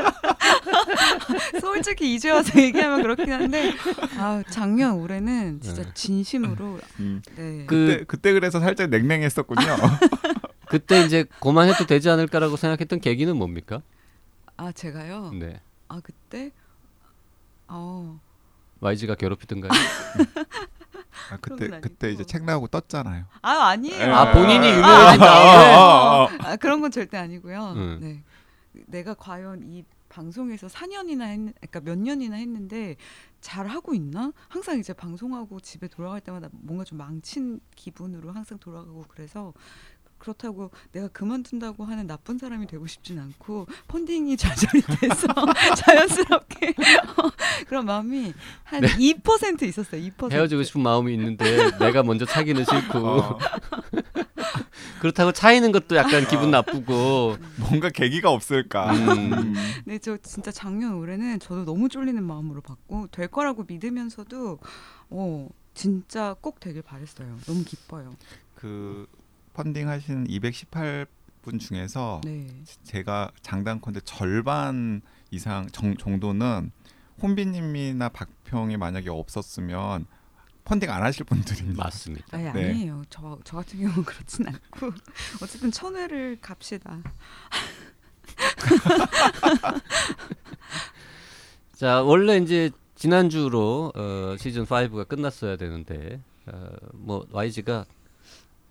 솔직히 1.63 2.15
이제 2.15 2.29
와서 2.31 2.61
얘기하면 2.61 3.01
그렇긴 3.01 3.33
한데 3.33 3.73
아 4.19 4.43
작년 4.51 4.97
올해는 4.97 5.63
진짜 5.63 5.83
네. 5.83 5.91
진심으로 5.95 6.79
음. 7.01 7.23
네. 7.37 7.65
그- 7.67 7.87
그때 7.87 8.05
그때 8.05 8.33
그래서 8.35 8.61
살짝 8.61 8.91
냉랭했었군요. 8.91 9.61
그때 10.69 11.01
이제 11.07 11.25
그만해도 11.41 11.87
되지 11.87 12.11
않을까라고 12.11 12.57
생각했던 12.59 13.01
계기는 13.01 13.35
뭡니까? 13.35 13.81
아 14.59 14.73
제가요. 14.73 15.33
네. 15.39 15.59
아 15.89 16.01
그때 16.03 16.51
어 17.69 18.21
YG가 18.81 19.15
괴롭히던가요? 19.15 19.71
아, 21.31 21.37
그때 21.41 21.69
건 21.69 21.81
그때 21.81 22.13
이제. 22.13 22.25
책 22.25 22.45
나오고 22.45 22.69
떴잖아요. 22.69 23.25
아 23.43 23.51
아니에요. 23.69 24.15
아, 24.15 24.33
본인이 24.33 24.67
아, 24.67 24.77
유명해진 24.77 25.23
아? 25.23 25.27
아, 25.27 25.31
아, 25.31 26.25
아. 26.25 26.29
아, 26.53 26.57
그런 26.57 26.81
건 26.81 26.91
절대 26.91 27.17
아니고요. 27.17 27.73
음. 27.77 27.99
네. 28.01 28.23
내가 28.87 29.15
과연 29.15 29.63
이 29.65 29.85
방송에서 30.09 30.67
4년이나 30.69 31.23
했, 31.23 31.37
그러니까 31.61 31.81
몇 31.81 31.99
년이나 31.99 32.37
했는데 32.37 32.97
잘 33.41 33.67
하고 33.67 33.95
있나? 33.95 34.33
항상 34.49 34.79
이제 34.79 34.93
방송하고 34.93 35.61
집에 35.61 35.89
돌아갈 35.89 36.21
때마다 36.21 36.49
뭔가 36.53 36.85
좀 36.85 36.99
망친 36.99 37.61
기분으로 37.75 38.33
항상 38.33 38.59
돌아가고 38.59 39.05
그래서 39.09 39.53
그렇다고 40.19 40.71
내가 40.93 41.09
그만둔다고 41.09 41.85
하는 41.85 42.07
나쁜 42.07 42.39
사람이 42.39 42.67
되고 42.67 42.87
싶진 42.87 43.19
않고 43.19 43.67
펀딩이 43.89 44.37
좌절이 44.39 44.83
돼서 45.01 45.27
자연스럽게 45.77 46.69
어, 46.71 47.31
그런 47.77 47.85
마음이 47.85 48.33
한2% 48.71 49.63
있었어요. 49.65 50.01
2%. 50.01 50.31
네. 50.31 50.37
헤어지고 50.37 50.63
싶은 50.63 50.81
마음이 50.81 51.13
있는데 51.13 51.45
내가 51.79 52.03
먼저 52.03 52.25
차기는 52.25 52.65
싫고 52.65 52.99
어, 52.99 53.39
그렇다고 55.01 55.33
차이는 55.33 55.73
것도 55.73 55.95
약간 55.97 56.27
기분 56.27 56.51
나쁘고 56.51 57.37
뭔가 57.59 57.91
계기가 57.91 58.31
없을까. 58.31 58.95
음. 58.95 59.55
네, 59.85 59.99
저 59.99 60.17
진짜 60.17 60.51
작년 60.51 60.95
올해는 60.95 61.39
저도 61.39 61.67
너무 61.67 61.91
쫄리는 61.91 62.23
마음으로 62.23 62.63
받고 62.63 63.09
될 63.09 63.29
거라고 63.29 63.65
믿으면서도 63.69 64.59
어 65.11 65.49
진짜 65.75 66.35
꼭 66.41 66.61
되길 66.61 66.81
바랬어요. 66.81 67.37
너무 67.45 67.63
기뻐요. 67.63 68.15
그 68.55 69.07
펀딩 69.53 69.87
하신 69.87 70.29
218분 70.29 71.61
중에서 71.61 72.23
네. 72.25 72.47
제가 72.85 73.33
장단컨대 73.43 74.01
절반 74.05 75.03
이상 75.31 75.67
정, 75.73 75.95
정도는 75.95 76.71
혼비님이나 77.23 78.09
박평이 78.11 78.77
만약에 78.77 79.09
없었으면 79.11 80.07
펀딩 80.65 80.91
안 80.91 81.03
하실 81.03 81.25
분들입니다. 81.25 81.83
맞습니다. 81.85 82.27
아니 82.37 82.45
네. 82.45 82.51
아니에요. 82.71 83.03
저 83.09 83.39
저 83.45 83.57
같은 83.59 83.79
경우는 83.81 84.05
그렇진 84.05 84.47
않고 84.49 84.93
어쨌든 85.43 85.71
천회를 85.71 86.39
갑시다. 86.41 86.99
자 91.75 92.03
원래 92.03 92.39
이제 92.39 92.71
지난주로 92.95 93.93
어, 93.95 94.37
시즌 94.39 94.65
5가 94.65 95.07
끝났어야 95.09 95.57
되는데 95.57 96.21
어, 96.47 96.71
뭐 96.95 97.27
YG가 97.31 97.85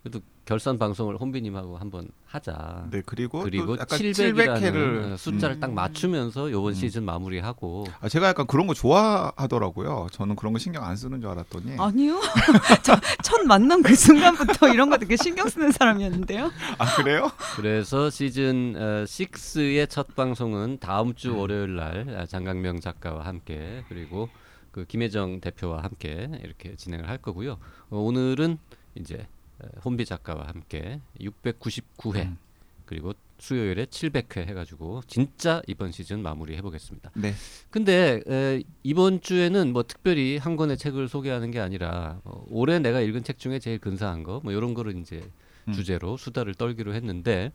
그래도 0.02 0.22
결산 0.46 0.78
방송을 0.78 1.18
혼비님하고 1.18 1.78
한번 1.78 2.08
하자. 2.28 2.88
네 2.92 3.02
그리고, 3.04 3.42
그리고 3.42 3.76
또 3.76 3.82
약간 3.82 3.98
700이라는 3.98 4.62
700회를 4.62 5.18
숫자를 5.18 5.58
음. 5.58 5.60
딱 5.60 5.74
맞추면서 5.74 6.52
요번 6.52 6.72
음. 6.72 6.76
시즌 6.76 7.04
마무리하고 7.04 7.88
아, 8.00 8.08
제가 8.08 8.28
약간 8.28 8.46
그런 8.46 8.68
거 8.68 8.76
좋아하더라고요. 8.76 10.08
저는 10.12 10.36
그런 10.36 10.54
거 10.54 10.60
신경 10.60 10.84
안 10.84 10.96
쓰는 10.96 11.20
줄 11.20 11.32
알았더니 11.32 11.78
아니요. 11.80 12.22
저, 12.84 12.96
첫 13.24 13.44
만남 13.46 13.82
그 13.82 13.96
순간부터 13.96 14.70
이런 14.70 14.92
거 14.92 14.98
되게 14.98 15.18
신경 15.18 15.50
쓰는 15.50 15.72
사람이었는데요. 15.72 16.52
아 16.78 16.96
그래요? 16.96 17.32
그래서 17.56 18.12
시즌 18.12 18.76
어, 18.78 19.04
6의 19.06 19.90
첫 19.90 20.16
방송은 20.16 20.78
다음 20.80 21.16
주 21.16 21.32
음. 21.32 21.38
월요일 21.40 21.76
날 21.76 22.16
아, 22.20 22.26
장강명 22.28 22.82
작가와 22.82 23.26
함께 23.26 23.84
그리고 23.90 24.30
그 24.72 24.86
김혜정 24.86 25.40
대표와 25.40 25.82
함께 25.82 26.30
이렇게 26.44 26.76
진행을 26.76 27.10
할 27.10 27.18
거고요. 27.18 27.58
어, 27.90 27.98
오늘은 27.98 28.60
이제 28.96 29.26
어, 29.26 29.35
혼비 29.84 30.06
작가와 30.06 30.48
함께 30.48 31.00
699회 31.20 32.16
음. 32.26 32.38
그리고 32.86 33.14
수요일에 33.38 33.86
700회 33.86 34.48
해가지고 34.48 35.02
진짜 35.08 35.62
이번 35.68 35.92
시즌 35.92 36.22
마무리 36.22 36.56
해보겠습니다. 36.56 37.12
네. 37.16 37.34
근데 37.70 38.22
에, 38.28 38.64
이번 38.84 39.22
주에는 39.22 39.74
뭐 39.74 39.84
특별히 39.84 40.38
한 40.38 40.56
권의 40.56 40.78
책을 40.78 41.08
소개하는 41.10 41.52
게 41.52 41.60
아니라 41.60 42.22
어, 42.24 42.46
올해 42.50 42.80
내가 42.80 43.02
읽은 43.02 43.24
책 43.24 43.38
중에 43.40 43.60
제일 43.60 43.80
근사한 43.80 44.24
거 44.24 44.40
뭐 44.44 44.54
이런 44.54 44.74
거를 44.74 44.96
이제 44.98 45.22
음. 45.68 45.74
주제로 45.74 46.16
수다를 46.16 46.54
떨기로 46.54 46.94
했는데 46.94 47.52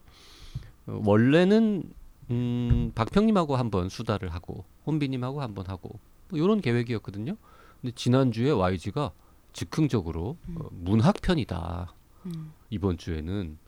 어, 0.86 1.00
원래는 1.04 1.84
음, 2.30 2.92
박평님하고 2.94 3.56
한번 3.56 3.88
수다를 3.88 4.28
하고 4.34 4.64
혼비님하고 4.86 5.40
한번 5.42 5.66
하고 5.66 5.98
뭐 6.28 6.38
이런 6.38 6.60
계획이었거든요. 6.60 7.36
근데 7.80 7.94
지난 7.96 8.32
주에 8.32 8.50
YG가 8.50 9.12
즉흥적으로 9.52 10.36
어, 10.56 10.68
문학편이다 10.70 11.92
음, 12.26 12.52
이번 12.70 12.98
주에는 12.98 13.58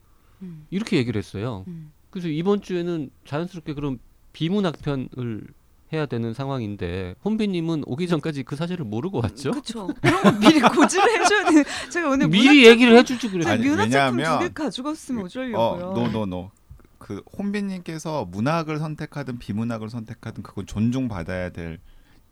음, 0.41 0.67
이렇게 0.69 0.97
얘기를 0.97 1.17
했어요. 1.19 1.63
음. 1.67 1.91
그래서 2.09 2.27
이번 2.27 2.61
주에는 2.61 3.09
자연스럽게 3.25 3.73
그럼 3.73 3.99
비문학편을 4.33 5.47
해야 5.93 6.05
되는 6.07 6.33
상황인데 6.33 7.15
혼비님은 7.23 7.83
오기 7.85 8.07
전까지 8.07 8.43
그 8.43 8.55
사실을 8.55 8.85
모르고 8.85 9.19
왔죠. 9.21 9.51
그렇죠. 9.51 9.87
그런 10.01 10.23
거 10.23 10.31
미리 10.39 10.59
고지를 10.59 11.21
해줘야 11.21 11.49
돼. 11.51 11.89
제가 11.89 12.09
오늘 12.09 12.27
미리 12.29 12.65
얘기를 12.65 12.97
해주지 12.97 13.29
그래. 13.29 13.45
아니, 13.47 13.67
왜냐하면- 13.67 14.39
두개 14.39 14.53
가지고 14.53 14.89
왔으면 14.89 15.25
어쩌려고요. 15.25 15.59
어, 15.89 15.93
노노노. 15.93 16.51
그 16.97 17.21
혼비님께서 17.37 18.25
문학을 18.25 18.79
선택하든 18.79 19.37
비문학을 19.37 19.89
선택하든 19.89 20.41
그건 20.41 20.65
존중받아야 20.65 21.49
될 21.51 21.79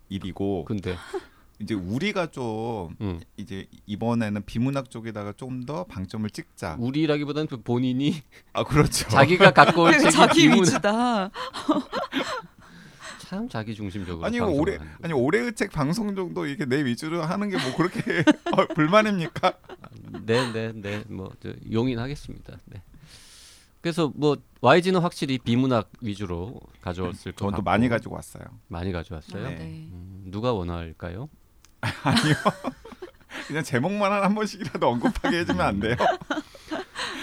일이고 0.09 0.65
근데 0.65 0.95
이제 1.61 1.73
우리가 1.73 2.27
좀 2.31 2.95
음. 3.01 3.19
이제 3.37 3.67
이번에는 3.85 4.43
비문학 4.45 4.89
쪽에다가 4.89 5.33
좀더 5.33 5.83
방점을 5.85 6.29
찍자. 6.29 6.77
우리라기보다는 6.79 7.47
그 7.47 7.61
본인이 7.61 8.21
아 8.53 8.63
그렇죠. 8.63 9.07
자기가 9.09 9.51
갖고 9.51 9.91
책이 9.91 10.11
자기 10.11 10.41
비문 10.41 10.61
위주다. 10.63 11.29
참 13.27 13.47
자기 13.47 13.73
중심적으로 13.75 14.25
아니 14.25 14.39
올해. 14.41 14.77
아니 15.01 15.13
올해의 15.13 15.53
책 15.55 15.71
방송 15.71 16.13
정도 16.15 16.45
이게 16.45 16.65
내 16.65 16.83
위주로 16.83 17.21
하는 17.21 17.49
게 17.49 17.57
뭐 17.57 17.75
그렇게 17.77 18.01
어, 18.51 18.67
불만입니까? 18.73 19.53
네, 20.25 20.51
네, 20.51 20.71
네. 20.75 21.03
뭐 21.07 21.31
저, 21.41 21.53
용인하겠습니다. 21.71 22.57
네. 22.65 22.81
그래서 23.79 24.11
뭐 24.15 24.35
YG는 24.61 24.99
확실히 25.01 25.37
비문학 25.39 25.89
위주로 26.01 26.59
가져왔을 26.81 27.31
것 27.31 27.47
같고 27.47 27.61
많이 27.63 27.87
가지고 27.89 28.15
왔어요. 28.15 28.43
많이 28.67 28.91
가져왔어요. 28.91 29.43
네. 29.43 29.55
네. 29.55 29.63
음, 29.91 30.23
누가 30.27 30.53
원할까요? 30.53 31.29
아니요. 32.03 32.35
그냥 33.47 33.63
제목만 33.63 34.11
한 34.11 34.35
번씩이라도 34.35 34.87
언급하게 34.87 35.39
해주면 35.39 35.65
안 35.65 35.79
돼요? 35.79 35.95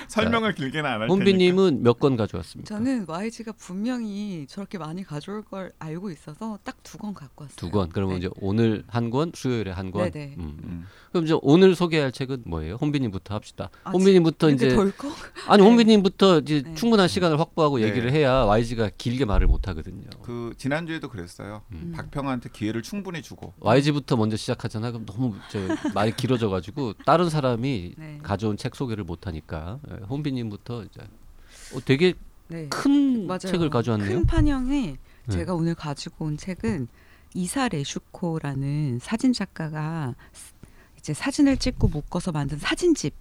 설명을 0.42 0.54
길게는 0.54 0.84
안할 0.88 1.08
테니까. 1.08 1.12
혼비님은 1.14 1.82
몇권 1.82 2.16
가져왔습니까? 2.16 2.74
저는 2.74 3.04
YG가 3.08 3.52
분명히 3.52 4.46
저렇게 4.48 4.78
많이 4.78 5.04
가져올 5.04 5.42
걸 5.42 5.72
알고 5.78 6.10
있어서 6.10 6.58
딱 6.64 6.76
두 6.88 6.96
권 6.98 7.12
갖고 7.12 7.44
왔어요. 7.44 7.56
두 7.56 7.70
권. 7.70 7.90
그러면 7.90 8.14
네. 8.14 8.18
이제 8.26 8.30
오늘 8.40 8.82
한 8.86 9.10
권, 9.10 9.30
수요일에 9.34 9.70
한 9.70 9.90
권. 9.90 10.10
네네. 10.10 10.36
음. 10.38 10.58
음. 10.64 10.86
그럼 11.10 11.24
이제 11.24 11.36
오늘 11.42 11.74
소개할 11.74 12.12
책은 12.12 12.44
뭐예요? 12.46 12.76
혼비님부터 12.76 13.34
합시다. 13.34 13.68
아, 13.84 13.90
혼비님부터 13.90 14.50
이제 14.50 14.70
덜컥? 14.70 15.12
아니 15.48 15.62
네. 15.62 15.68
혼비님부터 15.68 16.38
이제 16.38 16.62
네. 16.62 16.74
충분한 16.74 17.08
시간을 17.08 17.38
확보하고 17.38 17.78
네. 17.78 17.84
얘기를 17.88 18.10
해야 18.10 18.44
YG가 18.46 18.90
길게 18.96 19.26
말을 19.26 19.46
못 19.48 19.68
하거든요. 19.68 20.08
그 20.22 20.54
지난 20.56 20.86
주에도 20.86 21.08
그랬어요. 21.10 21.62
음. 21.72 21.92
박평한테 21.94 22.48
기회를 22.54 22.82
충분히 22.82 23.20
주고 23.20 23.52
YG부터 23.60 24.16
먼저 24.16 24.36
시작하잖아. 24.38 24.90
그럼 24.90 25.04
너무 25.04 25.34
저 25.50 25.58
말이 25.92 26.16
길어져가지고 26.16 26.94
다른 27.04 27.28
사람이 27.28 27.94
네. 27.98 28.18
가져온 28.22 28.56
책 28.56 28.74
소개를 28.74 29.04
못 29.04 29.26
하니까 29.26 29.78
예, 29.90 29.97
혼비님부터 30.06 30.84
이제 30.84 31.00
어, 31.74 31.80
되게 31.84 32.14
네. 32.48 32.68
큰 32.68 33.26
맞아요. 33.26 33.38
책을 33.38 33.70
가져왔네요. 33.70 34.08
큰 34.10 34.26
판형에 34.26 34.96
네. 35.26 35.32
제가 35.32 35.54
오늘 35.54 35.74
가지고 35.74 36.26
온 36.26 36.36
책은 36.36 36.88
이사 37.34 37.68
레슈코라는 37.68 38.98
사진 39.00 39.32
작가가 39.32 40.14
이제 40.98 41.12
사진을 41.12 41.58
찍고 41.58 41.88
묶어서 41.88 42.32
만든 42.32 42.58
사진집 42.58 43.14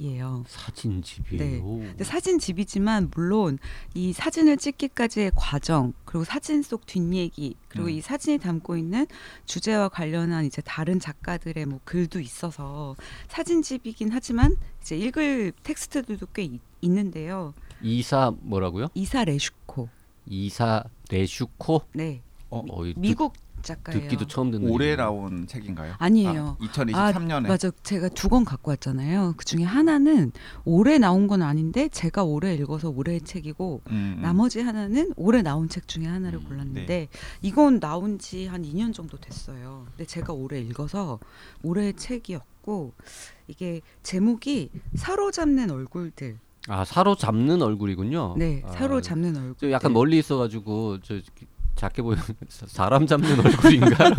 이에요. 0.00 0.44
사진집이에요. 0.48 1.44
네. 1.44 1.60
근데 1.60 2.04
사진집이지만 2.04 3.10
물론 3.14 3.58
이 3.94 4.14
사진을 4.14 4.56
찍기까지의 4.56 5.32
과정 5.34 5.92
그리고 6.06 6.24
사진 6.24 6.62
속 6.62 6.86
뒷얘기 6.86 7.54
그리고 7.68 7.88
음. 7.88 7.92
이 7.92 8.00
사진이 8.00 8.38
담고 8.38 8.78
있는 8.78 9.06
주제와 9.44 9.90
관련한 9.90 10.46
이제 10.46 10.62
다른 10.62 10.98
작가들의 10.98 11.66
뭐 11.66 11.80
글도 11.84 12.18
있어서 12.20 12.96
사진집이긴 13.28 14.08
하지만 14.10 14.56
이제 14.80 14.96
읽을 14.96 15.52
텍스트들도 15.62 16.28
꽤 16.32 16.44
있, 16.44 16.60
있는데요. 16.80 17.52
이사 17.82 18.32
뭐라고요? 18.40 18.88
이사 18.94 19.24
레슈코. 19.24 19.90
이사 20.26 20.82
레슈코. 21.10 21.82
네. 21.92 22.22
어, 22.48 22.64
어, 22.70 22.86
이 22.86 22.94
미국 22.96 23.34
작가예요. 23.62 24.00
듣기도 24.02 24.26
처음 24.26 24.50
듣는 24.50 24.70
올해. 24.70 24.96
나온 24.96 25.46
책인가요? 25.46 25.94
아니에요. 25.98 26.56
아, 26.60 26.64
2023년에. 26.64 27.48
맞아. 27.48 27.70
제가 27.82 28.08
두 28.10 28.28
권 28.28 28.44
갖고 28.44 28.70
왔잖아요. 28.70 29.34
그 29.36 29.44
중에 29.44 29.64
하나는 29.64 30.30
올해 30.64 30.98
나온 30.98 31.26
건 31.26 31.42
아닌데 31.42 31.88
제가 31.88 32.22
올해 32.24 32.54
읽어서 32.54 32.88
올해의 32.90 33.22
책이고 33.22 33.80
음, 33.90 34.14
음. 34.18 34.22
나머지 34.22 34.60
하나는 34.60 35.12
올해 35.16 35.42
나온 35.42 35.68
책 35.68 35.88
중에 35.88 36.06
하나를 36.06 36.38
음, 36.40 36.44
골랐는데 36.48 37.08
이건 37.42 37.80
나온 37.80 38.18
지 38.18 38.46
한 38.46 38.62
2년 38.62 38.92
정도 38.94 39.16
됐어요. 39.18 39.86
근데 39.90 40.04
제가 40.06 40.32
올해 40.32 40.60
읽어서 40.60 41.18
올해의 41.62 41.94
책이었고 41.94 42.92
이게 43.48 43.80
제목이 44.02 44.70
사로잡는 44.94 45.70
얼굴들. 45.70 46.38
아 46.68 46.84
사로잡는 46.84 47.62
얼굴이군요. 47.62 48.34
네, 48.38 48.62
아, 48.66 48.72
사로잡는 48.72 49.36
얼굴. 49.36 49.54
저 49.58 49.70
약간 49.70 49.92
멀리 49.92 50.18
있어가지고 50.18 50.98
저 51.02 51.14
작게 51.80 52.02
보이는 52.02 52.22
사람 52.68 53.06
잡는 53.06 53.40
얼굴인가? 53.40 54.10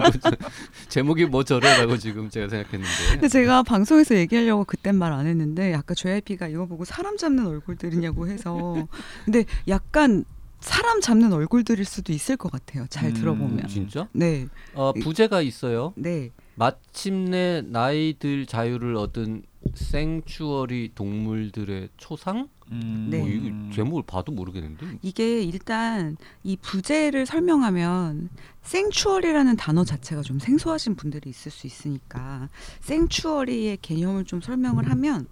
제목이 0.89 1.27
뭐 1.27 1.43
저래라고 1.43 1.95
지금 1.97 2.27
제가 2.27 2.49
생각했는데. 2.49 2.89
근데 3.11 3.27
제가 3.27 3.61
방송에서 3.61 4.15
얘기하려고 4.15 4.63
그땐 4.65 4.95
말 4.95 5.11
안 5.11 5.27
했는데 5.27 5.73
아까 5.75 5.93
JYP가 5.93 6.47
이거 6.47 6.65
보고 6.65 6.85
사람 6.85 7.17
잡는 7.17 7.45
얼굴들이냐고 7.45 8.29
해서 8.29 8.87
근데 9.25 9.43
약간 9.67 10.23
사람 10.61 11.01
잡는 11.01 11.33
얼굴들일 11.33 11.83
수도 11.85 12.13
있을 12.13 12.37
것 12.37 12.51
같아요. 12.51 12.85
잘 12.89 13.09
음, 13.09 13.13
들어보면. 13.13 13.67
진짜? 13.67 14.07
네, 14.13 14.47
어, 14.73 14.93
부제가 14.93 15.41
있어요. 15.41 15.93
네. 15.97 16.31
마침내 16.55 17.61
나이들 17.65 18.45
자유를 18.45 18.95
얻은 18.95 19.43
생추어리 19.75 20.91
동물들의 20.95 21.89
초상? 21.97 22.47
음, 22.71 23.07
네. 23.09 23.19
뭐 23.19 23.27
이거 23.27 23.73
제목을 23.73 24.03
봐도 24.03 24.31
모르겠는데. 24.31 24.99
이게 25.01 25.41
일단 25.41 26.17
이 26.43 26.55
부제를 26.57 27.25
설명하면 27.25 28.29
생추어리라는 28.61 29.57
단어 29.57 29.83
자체가 29.83 30.21
좀 30.21 30.39
생소하신 30.39 30.95
분들이 30.95 31.29
있을 31.29 31.51
수 31.51 31.67
있으니까 31.67 32.49
생추어리의 32.81 33.79
개념을 33.81 34.25
좀 34.25 34.41
설명을 34.41 34.89
하면 34.89 35.27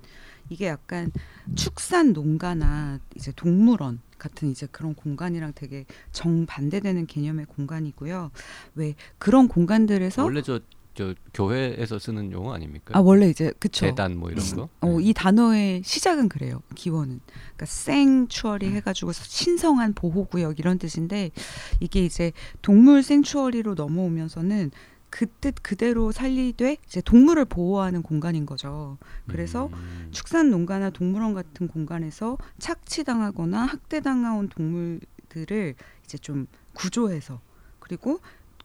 이게 0.50 0.68
약간 0.68 1.12
축산 1.56 2.12
농가나 2.12 3.00
이제 3.16 3.32
동물원 3.36 4.02
같은 4.18 4.50
이제 4.50 4.68
그런 4.72 4.96
공간이랑 4.96 5.54
되게 5.56 5.86
정반대되는 6.12 7.06
개념의 7.08 7.46
공간이고요. 7.46 8.32
왜 8.76 8.96
그런 9.18 9.48
공간들에서 9.48 10.24
원래 10.24 10.42
저, 10.42 10.60
저 11.00 11.16
교회에서 11.34 11.98
쓰는 11.98 12.34
용어 12.34 12.54
아닙니까? 12.54 12.92
아 12.94 13.00
원래 13.00 13.30
이제 13.30 13.54
그쵸. 13.58 13.86
재단 13.86 14.18
뭐 14.18 14.32
이런 14.32 14.44
거. 14.54 14.68
어, 14.82 15.00
이 15.00 15.14
단어의 15.14 15.82
시작은 15.86 16.28
그래요. 16.28 16.62
기원은. 16.76 17.22
그러니까 17.26 17.66
생추어리 17.66 18.68
해가지고 18.72 19.14
신성한 19.14 19.94
보호구역 19.94 20.60
이런 20.60 20.78
뜻인데 20.78 21.32
이게 21.80 22.04
이제 22.04 22.34
동물 22.62 23.02
생추어리로 23.02 23.76
넘어오면서는 23.76 24.72
그뜻 25.10 25.56
그대로 25.64 26.12
살리되 26.12 26.76
이제 26.86 27.00
동물을 27.00 27.46
보호하는 27.46 28.02
공간인 28.02 28.46
거죠. 28.46 28.98
그래서 29.26 29.70
음. 29.72 30.10
축산 30.12 30.50
농가나 30.50 30.90
동물원 30.90 31.34
같은 31.34 31.70
공간에서 31.70 32.38
착취당하거나 32.58 33.58
학대당한 33.58 34.50
동물들을 34.50 35.76
이제 36.04 36.18
좀 36.18 36.48
구조해서 36.74 37.40
그리고 37.80 38.20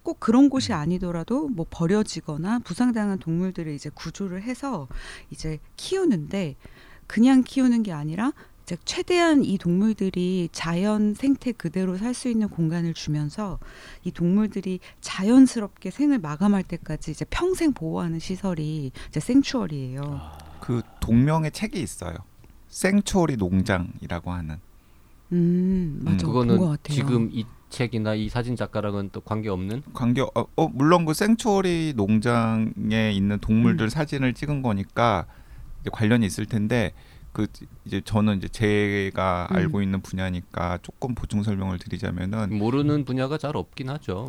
꼭 0.05 0.21
그런 0.21 0.51
곳이 0.51 0.73
아니더라도 0.75 1.49
뭐 1.49 1.67
버려지거나 1.69 2.61
부상당한 2.61 3.19
동물들을 3.19 3.73
이제 3.73 3.91
구조를 3.93 4.43
해서 4.43 4.87
이제 5.31 5.59
키우는데 5.77 6.57
그냥 7.07 7.43
키우는 7.43 7.83
게 7.83 7.93
아니라 7.93 8.33
이제 8.63 8.77
최대한 8.85 9.45
이 9.45 9.57
동물들이 9.59 10.51
자연 10.53 11.15
생태 11.15 11.53
그대로 11.53 11.97
살 11.97 12.13
수 12.15 12.29
있는 12.29 12.49
공간을 12.49 12.93
주면서 12.95 13.59
이 14.05 14.13
동물들이 14.13 14.79
자연스럽게 15.01 15.91
생을 15.91 16.19
마감할 16.19 16.63
때까지 16.65 17.11
이제 17.11 17.25
평생 17.31 17.73
보호하는 17.73 18.19
시설이 18.21 18.93
이제 19.09 19.21
생추어리예요. 19.21 20.21
그 20.61 20.83
동명의 21.01 21.51
책이 21.51 21.81
있어요. 21.81 22.15
생초리 22.69 23.37
농장이라고 23.37 24.31
하는. 24.33 24.59
음, 25.33 26.01
맞아. 26.03 26.27
그거는 26.27 26.57
본것 26.59 26.83
같아요. 26.83 26.95
지금 26.95 27.31
이 27.33 27.45
책이나 27.75 28.15
이 28.15 28.29
사진 28.29 28.55
작가랑은 28.55 29.11
또 29.13 29.21
관계 29.21 29.49
없는 29.49 29.83
관계 29.93 30.23
어, 30.23 30.31
어, 30.35 30.69
물론 30.69 31.05
그 31.05 31.13
생초리 31.13 31.95
농장에 31.97 33.11
있는 33.13 33.39
동물들 33.41 33.87
음. 33.87 33.89
사진을 33.89 34.33
찍은 34.33 34.63
거니까 34.63 35.27
이제 35.81 35.91
관련이 35.93 36.25
있을 36.25 36.47
텐데 36.47 36.93
그 37.33 37.49
이제 37.85 38.01
저는 38.05 38.37
이제 38.37 38.47
제가 38.47 39.49
음. 39.51 39.57
알고 39.57 39.83
있는 39.83 40.01
분야니까 40.03 40.79
조금 40.83 41.17
보충 41.17 41.43
설명을 41.43 41.81
드리자면은 41.81 42.57
모르는 42.57 43.05
분야가 43.05 43.39
잘 43.39 43.57
없긴 43.57 43.91
하죠. 43.91 44.29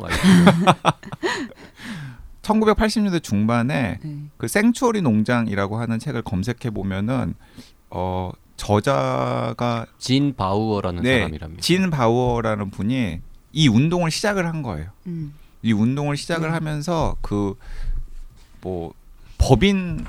1980년대 2.42 3.22
중반에 3.22 4.00
네. 4.02 4.22
그 4.36 4.48
생추어리 4.48 5.02
농장이라고 5.02 5.78
하는 5.78 6.00
책을 6.00 6.22
검색해 6.22 6.70
보면은 6.74 7.34
어 7.90 8.32
저자가 8.56 9.86
진 9.98 10.34
바우어라는 10.34 11.04
네, 11.04 11.18
사람이랍니다. 11.18 11.62
진 11.62 11.90
바우어라는 11.90 12.70
분이 12.70 13.20
이 13.56 13.68
운동을 13.68 14.10
시작을 14.10 14.46
한 14.46 14.62
거예요. 14.62 14.90
음. 15.06 15.32
이 15.62 15.72
운동을 15.72 16.16
시작을 16.18 16.48
네. 16.48 16.52
하면서 16.52 17.16
그 17.22 17.54
뭐 18.62 18.92
법인 19.38 20.04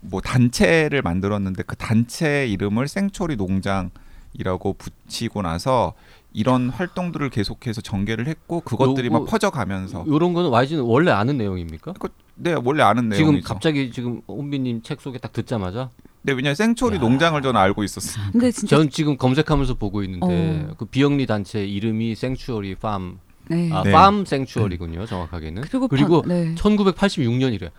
뭐 0.00 0.20
단체를 0.20 1.00
만들었는데 1.00 1.62
그 1.62 1.76
단체 1.76 2.46
이름을 2.46 2.88
생초리 2.88 3.36
농장이라고 3.36 4.74
붙이고 4.76 5.40
나서 5.40 5.94
이런 6.34 6.68
활동들을 6.68 7.30
계속해서 7.30 7.80
전개를 7.80 8.26
했고 8.26 8.60
그것들이 8.60 9.08
요거- 9.08 9.12
막 9.12 9.24
퍼져가면서 9.26 10.04
이런 10.06 10.34
거는 10.34 10.50
YG는 10.50 10.82
원래 10.82 11.10
아는 11.10 11.38
내용입니까? 11.38 11.94
네 12.34 12.52
원래 12.62 12.82
아는 12.82 13.10
지금 13.12 13.24
내용이죠. 13.26 13.48
갑자기 13.48 13.90
지금 13.92 14.20
혼비님 14.28 14.82
책 14.82 15.00
소개 15.00 15.16
딱 15.18 15.32
듣자마자 15.32 15.88
네 16.22 16.32
왜냐 16.32 16.50
면 16.50 16.54
생초리 16.54 16.96
야. 16.96 17.00
농장을 17.00 17.40
저는 17.42 17.60
알고 17.60 17.82
있었어요. 17.84 18.24
근데 18.32 18.50
진짜 18.52 18.76
전 18.76 18.90
지금 18.90 19.16
검색하면서 19.16 19.74
보고 19.74 20.02
있는데 20.04 20.66
어. 20.70 20.74
그 20.76 20.84
비영리 20.84 21.26
단체 21.26 21.64
이름이 21.64 22.14
생추어리 22.14 22.74
팜 22.74 23.18
네. 23.48 23.70
아, 23.72 23.82
네. 23.82 23.90
팜 23.90 24.24
생추어리군요, 24.24 25.06
정확하게는. 25.06 25.62
그리고 25.62 25.88
그리고 25.88 26.22
방- 26.22 26.28
네. 26.28 26.54
1986년이래. 26.54 27.70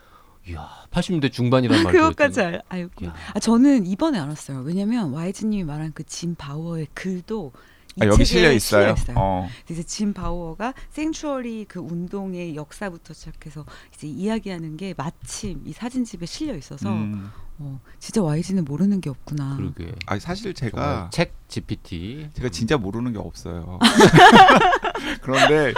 이야, 0.49 0.67
80년대 0.89 1.32
중반이란 1.32 1.84
말도 1.84 1.97
그것까지 1.99 2.41
알, 2.41 2.62
알고. 2.67 3.06
야. 3.06 3.13
아 3.36 3.39
저는 3.39 3.86
이번에 3.86 4.17
알았어요. 4.19 4.62
왜냐면 4.65 5.13
YG님이 5.13 5.63
말한 5.63 5.93
그 5.93 6.04
짐 6.04 6.34
바우어의 6.36 6.88
글도 6.95 7.51
이 7.97 8.04
아, 8.04 8.08
여기 8.08 8.17
책에 8.17 8.25
실려 8.25 8.51
있어요. 8.51 8.95
실려 8.95 9.13
어. 9.17 9.47
이제 9.69 9.84
짐 9.84 10.13
바우어가 10.13 10.73
생추어리 10.89 11.65
그 11.69 11.80
운동의 11.80 12.56
역사부터 12.56 13.13
시작해서 13.13 13.65
이제 13.93 14.08
이야기하는 14.08 14.77
게 14.77 14.93
마침 14.97 15.62
이 15.65 15.73
사진집에 15.73 16.25
실려 16.25 16.56
있어서 16.56 16.89
음. 16.89 17.30
어, 17.63 17.80
진짜 18.00 18.21
YG는 18.24 18.65
모르는 18.65 19.02
게 19.02 19.10
없구나. 19.12 19.56
그러게. 19.58 19.91
아 20.08 20.17
사실 20.17 20.54
제가 20.54 21.10
책 21.13 21.34
GPT. 21.47 22.30
제가 22.34 22.50
진짜 22.50 22.78
모르는 22.78 23.13
게 23.13 23.19
없어요. 23.19 23.78
그런데 25.21 25.74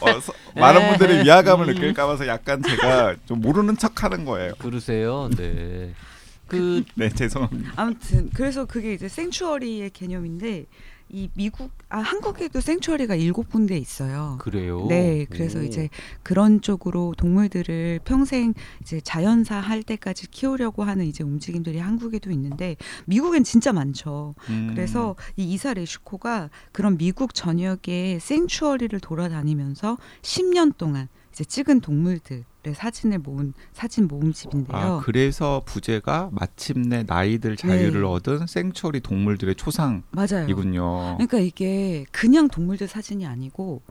어, 0.00 0.20
서- 0.20 0.32
많은 0.56 0.88
분들이 0.90 1.24
위화감을 1.24 1.68
음. 1.68 1.74
느낄까 1.74 2.06
봐서 2.06 2.26
약간 2.26 2.62
제가 2.62 3.16
좀 3.26 3.40
모르는 3.40 3.76
척하는 3.76 4.24
거예요. 4.24 4.54
그러세요. 4.58 5.28
네. 5.36 5.92
그 6.48 6.84
네 6.94 7.08
죄송합니다. 7.08 7.72
아무튼 7.76 8.28
그래서 8.34 8.64
그게 8.66 8.92
이제 8.92 9.08
생추어리의 9.08 9.90
개념인데 9.90 10.66
이 11.14 11.30
미국 11.34 11.70
아 11.88 12.00
한국에도 12.00 12.60
생추어리가 12.60 13.14
일곱 13.14 13.48
군데 13.48 13.78
있어요. 13.78 14.36
그래요. 14.40 14.84
네, 14.88 15.26
그래서 15.30 15.60
오. 15.60 15.62
이제 15.62 15.88
그런 16.24 16.60
쪽으로 16.60 17.14
동물들을 17.16 18.00
평생 18.04 18.52
이제 18.82 19.00
자연사 19.00 19.54
할 19.60 19.84
때까지 19.84 20.28
키우려고 20.32 20.82
하는 20.82 21.06
이제 21.06 21.22
움직임들이 21.22 21.78
한국에도 21.78 22.32
있는데 22.32 22.76
미국엔 23.04 23.44
진짜 23.44 23.72
많죠. 23.72 24.34
음. 24.50 24.72
그래서 24.74 25.14
이 25.36 25.44
이사 25.52 25.72
레슈코가 25.72 26.50
그런 26.72 26.98
미국 26.98 27.32
전역의 27.32 28.18
생추어리를 28.18 28.98
돌아다니면서 28.98 29.98
10년 30.22 30.76
동안 30.76 31.08
이제 31.34 31.42
찍은 31.44 31.80
동물들의 31.80 32.44
사진을 32.74 33.18
모은 33.18 33.54
사진 33.72 34.06
모음집인데요. 34.06 34.76
아 34.78 35.00
그래서 35.04 35.62
부제가 35.66 36.28
마침내 36.30 37.02
나이들 37.04 37.56
자유를 37.56 38.02
네. 38.02 38.06
얻은 38.06 38.46
생추어리 38.46 39.00
동물들의 39.00 39.56
초상이군요. 39.56 40.04
맞아요. 40.12 41.16
그러니까 41.16 41.38
이게 41.40 42.04
그냥 42.12 42.46
동물들 42.46 42.86
사진이 42.86 43.26
아니고 43.26 43.82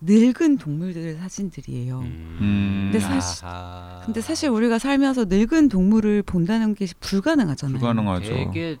늙은 0.00 0.58
동물들의 0.58 1.16
사진들이에요. 1.16 1.98
음. 2.00 2.90
근데 2.92 3.00
사실- 3.04 3.44
아하. 3.44 4.02
근데 4.04 4.20
사실 4.20 4.48
우리가 4.50 4.78
살면서 4.78 5.24
늙은 5.24 5.68
동물을 5.68 6.22
본다는 6.22 6.74
게 6.76 6.86
불가능하잖아요. 7.00 7.78
불가능하죠. 7.78 8.28
되게 8.28 8.76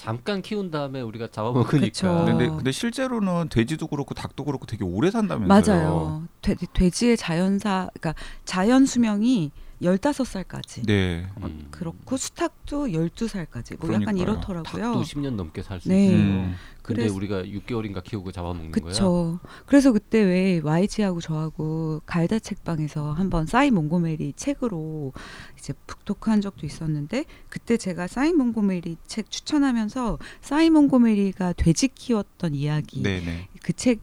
잠깐 0.00 0.40
키운 0.40 0.70
다음에 0.70 1.02
우리가 1.02 1.28
잡아먹으니까. 1.30 1.78
그쵸. 1.78 2.24
근데, 2.26 2.48
근데 2.48 2.72
실제로는 2.72 3.50
돼지도 3.50 3.86
그렇고 3.86 4.14
닭도 4.14 4.44
그렇고 4.44 4.64
되게 4.64 4.82
오래 4.82 5.10
산다면서요. 5.10 5.76
맞아요. 5.76 6.22
돼, 6.40 6.54
돼지의 6.72 7.18
자연사 7.18 7.90
그러니까 7.92 8.14
자연 8.46 8.86
수명이 8.86 9.50
15살까지. 9.82 10.86
네. 10.86 11.26
음. 11.42 11.66
그렇고 11.70 12.16
수탉도 12.16 12.86
12살까지. 12.88 13.78
뭐 13.78 13.92
약간 13.94 14.14
그러니까요. 14.14 14.22
이렇더라고요. 14.22 14.82
닭도 14.82 15.02
10년 15.02 15.34
넘게 15.34 15.62
살 15.62 15.80
수 15.80 15.88
네. 15.88 16.06
있어요. 16.06 16.16
음. 16.18 16.54
근데 16.82 17.02
그래서- 17.02 17.14
우리가 17.14 17.42
6개월인가 17.44 18.02
키우고 18.02 18.32
잡아먹는 18.32 18.72
거야. 18.72 18.84
그쵸. 18.92 19.38
그래서 19.66 19.92
그때 19.92 20.20
왜 20.20 20.60
YG하고 20.62 21.20
저하고 21.20 22.00
갈다 22.06 22.38
책방에서 22.38 23.12
한번 23.12 23.46
사이 23.46 23.70
몽고메리 23.70 24.32
책으로 24.36 25.12
이제 25.58 25.72
북토크한 25.86 26.40
적도 26.40 26.66
있었는데 26.66 27.24
그때 27.48 27.76
제가 27.76 28.06
사이 28.06 28.32
몽고메리 28.32 28.96
책 29.06 29.30
추천하면서 29.30 30.18
사이 30.40 30.70
몽고메리가 30.70 31.52
돼지 31.54 31.88
키웠던 31.88 32.54
이야기 32.54 33.02
네네. 33.02 33.48
그 33.62 33.72
책 33.72 34.00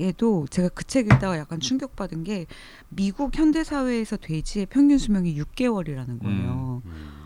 에도 0.00 0.46
제가 0.50 0.68
그 0.70 0.84
책 0.84 1.06
읽다가 1.06 1.36
약간 1.38 1.60
충격받은 1.60 2.24
게 2.24 2.46
미국 2.88 3.36
현대 3.36 3.62
사회에서 3.64 4.16
돼지의 4.16 4.66
평균 4.66 4.96
수명이 4.98 5.36
6개월이라는 5.40 6.22
거예요. 6.22 6.82
음. 6.86 7.18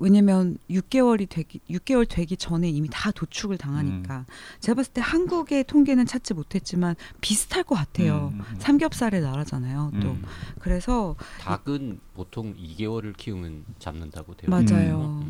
왜냐면 0.00 0.58
6개월이 0.70 1.28
되기 1.28 1.58
6개월 1.68 2.06
되기 2.08 2.36
전에 2.36 2.68
이미 2.70 2.88
다 2.88 3.10
도축을 3.10 3.58
당하니까 3.58 4.26
제가 4.60 4.76
봤을 4.76 4.92
때 4.92 5.00
한국의 5.00 5.64
통계는 5.64 6.06
찾지 6.06 6.34
못했지만 6.34 6.94
비슷할 7.20 7.64
것 7.64 7.74
같아요. 7.74 8.30
음, 8.32 8.38
음, 8.38 8.44
음. 8.48 8.60
삼겹살의 8.60 9.20
나라잖아요. 9.22 9.90
또 10.00 10.10
음. 10.10 10.22
그래서 10.60 11.16
닭은 11.40 11.98
보통 12.14 12.54
2개월을 12.54 13.16
키우면 13.16 13.64
잡는다고 13.80 14.36
되어 14.36 14.48
맞아요. 14.50 15.24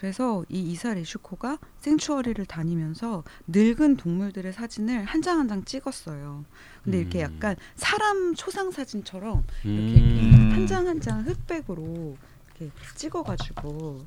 음. 0.00 0.02
그래서 0.10 0.44
이 0.48 0.58
이사 0.60 0.94
레슈코가 0.94 1.58
생추어리를 1.78 2.44
다니면서 2.46 3.22
늙은 3.46 3.96
동물들의 3.96 4.52
사진을 4.52 5.04
한 5.04 5.20
장 5.20 5.38
한장 5.40 5.64
찍었어요. 5.64 6.46
근데 6.82 6.98
이렇게 7.00 7.18
음. 7.18 7.34
약간 7.34 7.56
사람 7.76 8.34
초상 8.34 8.70
사진처럼 8.70 9.44
음. 9.66 10.50
한장 10.54 10.86
한 10.86 11.00
장 11.00 11.26
흑백으로 11.26 12.16
이렇게 12.58 12.74
찍어가지고. 12.96 14.06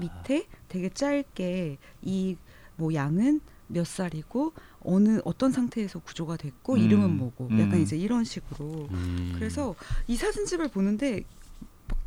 밑에 0.00 0.46
되게 0.68 0.88
짧게 0.90 1.78
이 2.02 2.36
뭐 2.76 2.94
양은 2.94 3.40
몇 3.66 3.86
살이고 3.86 4.54
어느 4.80 5.20
어떤 5.26 5.52
상태에서 5.52 5.98
구조가 5.98 6.38
됐고 6.38 6.74
음, 6.74 6.78
이름은 6.78 7.14
뭐고 7.18 7.44
약간 7.52 7.74
음. 7.74 7.82
이제 7.82 7.94
이런 7.94 8.24
식으로 8.24 8.88
음. 8.90 9.32
그래서 9.34 9.74
이 10.08 10.16
사진집을 10.16 10.68
보는데 10.68 11.16
막 11.18 11.24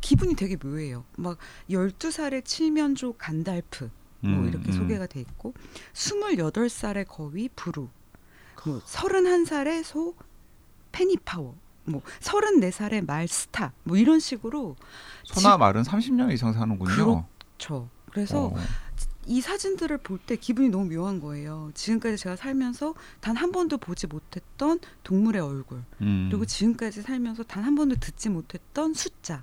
기분이 0.00 0.34
되게 0.34 0.56
묘해요. 0.62 1.04
막 1.16 1.38
12살의 1.70 2.44
칠면조 2.44 3.14
간달프 3.14 3.90
뭐 4.20 4.32
음, 4.40 4.48
이렇게 4.48 4.68
음. 4.68 4.72
소개가 4.72 5.06
돼 5.06 5.20
있고 5.20 5.54
28살의 5.92 7.06
거위 7.08 7.48
부루 7.54 7.88
뭐 8.64 8.80
31살의 8.80 9.82
소 9.84 10.14
페니파워 10.92 11.56
뭐 11.84 12.02
34살의 12.20 13.06
말 13.06 13.28
스타 13.28 13.72
뭐 13.82 13.96
이런 13.96 14.20
식으로 14.20 14.76
소나 15.24 15.58
말은 15.58 15.82
30년 15.82 16.32
이상 16.32 16.52
사는군요. 16.52 17.26
저 17.58 17.88
그래서 18.10 18.46
어. 18.46 18.54
이 19.26 19.40
사진들을 19.40 19.98
볼 19.98 20.18
때 20.18 20.36
기분이 20.36 20.68
너무 20.68 20.84
묘한 20.94 21.18
거예요. 21.20 21.70
지금까지 21.74 22.16
제가 22.18 22.36
살면서 22.36 22.94
단 23.20 23.36
한 23.36 23.52
번도 23.52 23.78
보지 23.78 24.06
못했던 24.06 24.78
동물의 25.02 25.40
얼굴, 25.42 25.82
음. 26.02 26.28
그리고 26.30 26.44
지금까지 26.44 27.00
살면서 27.02 27.42
단 27.44 27.64
한 27.64 27.74
번도 27.74 27.96
듣지 27.96 28.28
못했던 28.28 28.92
숫자. 28.94 29.42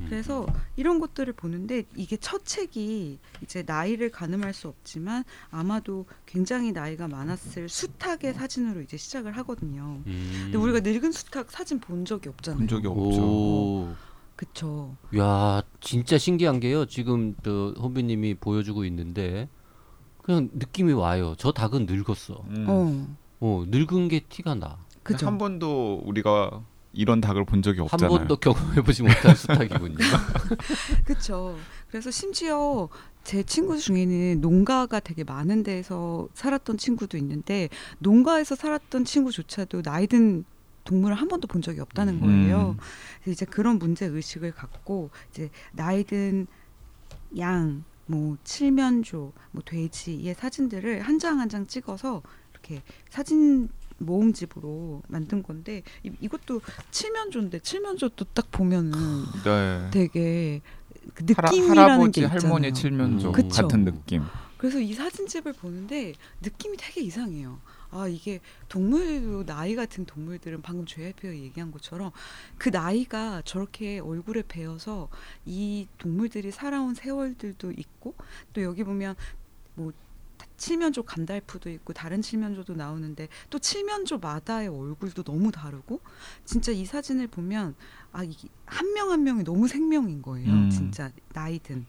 음. 0.00 0.06
그래서 0.08 0.46
이런 0.76 1.00
것들을 1.00 1.32
보는데 1.32 1.84
이게 1.96 2.16
첫 2.16 2.44
책이 2.44 3.18
이제 3.42 3.62
나이를 3.66 4.10
가늠할 4.10 4.52
수 4.52 4.68
없지만 4.68 5.24
아마도 5.50 6.06
굉장히 6.26 6.72
나이가 6.72 7.08
많았을 7.08 7.68
수탉의 7.68 8.34
사진으로 8.34 8.80
이제 8.82 8.96
시작을 8.96 9.36
하거든요. 9.38 10.00
음. 10.06 10.40
근데 10.44 10.58
우리가 10.58 10.80
늙은 10.80 11.12
수탉 11.12 11.50
사진 11.50 11.80
본 11.80 12.04
적이 12.04 12.28
없잖아요. 12.30 12.58
본 12.58 12.68
적이 12.68 12.86
없죠. 12.88 13.22
오. 13.22 13.94
그쵸. 14.36 14.96
야, 15.16 15.62
진짜 15.80 16.18
신기한 16.18 16.58
게요. 16.58 16.86
지금 16.86 17.36
저 17.44 17.74
혼비님이 17.78 18.34
보여주고 18.34 18.84
있는데 18.86 19.48
그냥 20.22 20.48
느낌이 20.52 20.92
와요. 20.92 21.34
저 21.38 21.52
닭은 21.52 21.86
늙었어. 21.86 22.42
음. 22.48 22.66
어, 22.68 23.16
어, 23.40 23.64
늙은 23.68 24.08
게 24.08 24.20
티가 24.20 24.54
나. 24.56 24.78
그죠. 25.02 25.26
한 25.26 25.38
번도 25.38 26.02
우리가 26.04 26.64
이런 26.92 27.20
닭을 27.20 27.44
본 27.44 27.62
적이 27.62 27.78
한 27.78 27.84
없잖아요. 27.84 28.18
번도 28.18 28.36
경험해보지 28.36 29.02
못한 29.02 29.34
수탉이군요. 29.34 29.96
그쵸. 31.04 31.56
그래서 31.88 32.10
심지어 32.10 32.88
제 33.24 33.42
친구 33.42 33.78
중에는 33.78 34.40
농가가 34.40 35.00
되게 35.00 35.24
많은 35.24 35.62
데서 35.62 36.28
살았던 36.34 36.78
친구도 36.78 37.16
있는데 37.18 37.68
농가에서 37.98 38.54
살았던 38.54 39.04
친구조차도 39.04 39.82
나이든 39.84 40.44
동물을 40.84 41.14
한 41.16 41.28
번도 41.28 41.46
본 41.46 41.62
적이 41.62 41.80
없다는 41.80 42.20
거예요. 42.20 42.76
음. 43.26 43.30
이제 43.30 43.46
그런 43.46 43.78
문제 43.78 44.04
의식을 44.06 44.52
갖고 44.52 45.10
이제 45.30 45.48
나이든 45.72 46.46
양, 47.38 47.84
뭐 48.06 48.36
칠면조, 48.44 49.32
뭐 49.52 49.62
돼지의 49.64 50.34
사진들을 50.34 51.02
한 51.02 51.18
장 51.18 51.38
한 51.38 51.48
장 51.48 51.66
찍어서 51.66 52.22
이렇게 52.50 52.82
사진 53.08 53.68
모음집으로 54.04 55.02
만든 55.08 55.42
건데 55.42 55.82
이, 56.02 56.10
이것도 56.20 56.60
칠면조인데 56.90 57.60
칠면조도 57.60 58.26
딱 58.34 58.50
보면은 58.50 58.92
네. 59.44 59.90
되게 59.90 60.60
그 61.14 61.24
느낌이라는 61.24 61.78
할아버지 61.78 62.20
게 62.20 62.26
있잖아요. 62.26 62.40
할머니 62.40 62.72
칠면조 62.72 63.28
음. 63.28 63.32
그쵸. 63.32 63.62
같은 63.62 63.84
느낌. 63.84 64.22
그래서 64.56 64.78
이 64.78 64.92
사진집을 64.92 65.54
보는데 65.54 66.14
느낌이 66.40 66.76
되게 66.76 67.00
이상해요. 67.00 67.58
아 67.90 68.08
이게 68.08 68.40
동물도 68.68 69.44
나이 69.44 69.74
같은 69.74 70.06
동물들은 70.06 70.62
방금 70.62 70.86
JYP가 70.86 71.34
얘기한 71.34 71.70
것처럼 71.70 72.10
그 72.56 72.70
나이가 72.70 73.42
저렇게 73.44 73.98
얼굴에 73.98 74.44
배어서 74.48 75.08
이 75.44 75.88
동물들이 75.98 76.52
살아온 76.52 76.94
세월들도 76.94 77.72
있고 77.72 78.14
또 78.54 78.62
여기 78.62 78.82
보면 78.82 79.14
뭐 79.74 79.92
칠면조 80.62 81.02
간달프도 81.02 81.70
있고 81.70 81.92
다른 81.92 82.22
칠면조도 82.22 82.74
나오는데 82.74 83.26
또 83.50 83.58
칠면조마다의 83.58 84.68
얼굴도 84.68 85.24
너무 85.24 85.50
다르고 85.50 86.00
진짜 86.44 86.70
이 86.70 86.84
사진을 86.84 87.26
보면 87.26 87.74
아 88.12 88.22
한명한 88.66 89.24
명이 89.24 89.42
너무 89.42 89.66
생명인 89.66 90.22
거예요. 90.22 90.48
음. 90.48 90.70
진짜 90.70 91.10
나이든 91.34 91.84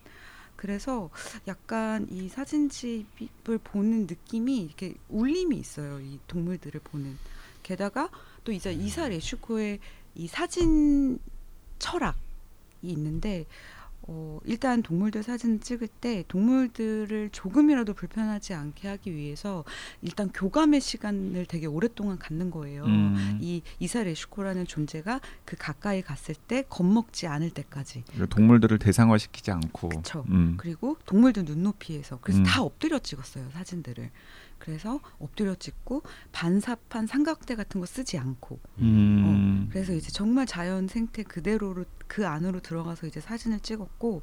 그래서 0.56 1.12
약간 1.48 2.08
이 2.10 2.30
사진집을 2.30 3.60
보는 3.64 4.08
느낌이 4.08 4.64
이렇게 4.64 4.96
울림이 5.08 5.56
있어요. 5.56 6.00
이 6.00 6.20
동물들을 6.26 6.82
보는 6.84 7.16
게다가 7.62 8.10
또 8.44 8.52
이제 8.52 8.74
이사 8.74 9.08
레슈코의 9.08 9.80
이 10.16 10.28
사진 10.28 11.20
철학이 11.78 12.18
있는데 12.82 13.46
어, 14.06 14.40
일단 14.44 14.84
동물들 14.84 15.24
사진을 15.24 15.60
찍을 15.60 15.88
때 15.88 16.24
동물들을 16.28 17.30
조금이라도 17.32 17.94
불편하지 17.94 18.54
않게 18.54 18.88
하기 18.90 19.14
위해서 19.16 19.64
일단 20.02 20.30
교감의 20.30 20.82
시간을 20.82 21.46
되게 21.46 21.68
오랫동안 21.68 22.20
갖는 22.20 22.52
거예요. 22.52 22.84
음. 22.84 23.38
이 23.42 23.62
이사 23.80 24.04
레슈코라는 24.04 24.68
존재가 24.68 25.22
그 25.46 25.56
가까이 25.58 26.02
갔을 26.02 26.36
때 26.36 26.64
겁먹지 26.68 27.28
않을 27.28 27.52
때까지. 27.52 28.04
그러니까 28.08 28.36
동물들을 28.36 28.78
대상화시키지 28.80 29.52
않고. 29.52 29.90
그쵸. 29.90 30.26
음. 30.30 30.56
그리고 30.58 30.98
동물들 31.06 31.46
눈높이에서 31.46 32.20
그래서 32.22 32.40
음. 32.40 32.44
다 32.44 32.62
엎드려 32.62 33.00
찍었어요 33.00 33.50
사진들을. 33.52 34.10
그래서 34.64 35.00
엎드려 35.20 35.56
찍고 35.56 36.04
반사판 36.32 37.06
삼각대 37.06 37.56
같은 37.56 37.82
거 37.82 37.86
쓰지 37.86 38.18
않고 38.18 38.60
음. 38.80 39.68
그래서 39.72 39.94
이제 39.94 40.10
정말 40.10 40.46
자연 40.46 40.88
생태 40.88 41.24
그대로로 41.24 41.84
그 42.08 42.26
안으로 42.28 42.62
들어가서 42.62 43.08
이제 43.08 43.20
사진을 43.20 43.60
찍었고 43.60 44.22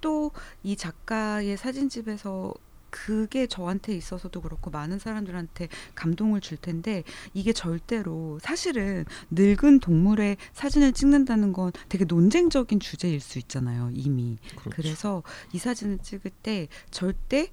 또 0.00 0.32
이 0.62 0.76
작가의 0.76 1.56
사진집에서 1.56 2.54
그게 2.90 3.46
저한테 3.46 3.94
있어서도 3.94 4.40
그렇고 4.40 4.70
많은 4.70 4.98
사람들한테 4.98 5.68
감동을 5.94 6.40
줄 6.40 6.56
텐데 6.56 7.02
이게 7.34 7.52
절대로 7.52 8.38
사실은 8.40 9.04
늙은 9.30 9.80
동물의 9.80 10.36
사진을 10.54 10.92
찍는다는 10.92 11.52
건 11.52 11.72
되게 11.88 12.04
논쟁적인 12.04 12.80
주제일 12.80 13.20
수 13.20 13.38
있잖아요 13.38 13.90
이미 13.92 14.38
그렇죠. 14.58 14.70
그래서 14.70 15.22
이 15.52 15.58
사진을 15.58 15.98
찍을 15.98 16.30
때 16.42 16.68
절대 16.90 17.50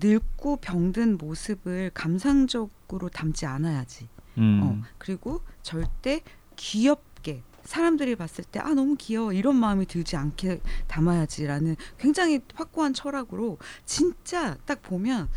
늙고 0.00 0.56
병든 0.56 1.18
모습을 1.18 1.90
감상적으로 1.94 3.08
담지 3.08 3.46
않아야지. 3.46 4.08
음. 4.38 4.60
어, 4.62 4.82
그리고 4.98 5.40
절대 5.62 6.22
귀엽게 6.56 7.42
사람들이 7.64 8.16
봤을 8.16 8.44
때 8.44 8.60
아 8.60 8.74
너무 8.74 8.96
귀여워. 8.98 9.32
이런 9.32 9.56
마음이 9.56 9.86
들지 9.86 10.16
않게 10.16 10.60
담아야지라는 10.86 11.76
굉장히 11.98 12.40
확고한 12.54 12.92
철학으로 12.92 13.58
진짜 13.86 14.56
딱 14.66 14.82
보면 14.82 15.28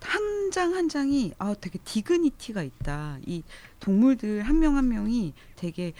한 0.00 0.50
장한 0.50 0.88
장이 0.88 1.32
아 1.38 1.54
되게 1.58 1.78
디그니티가 1.84 2.62
있다. 2.62 3.18
이 3.26 3.42
동물들 3.80 4.42
한명한 4.42 4.88
명이 4.88 5.32
되게 5.56 5.92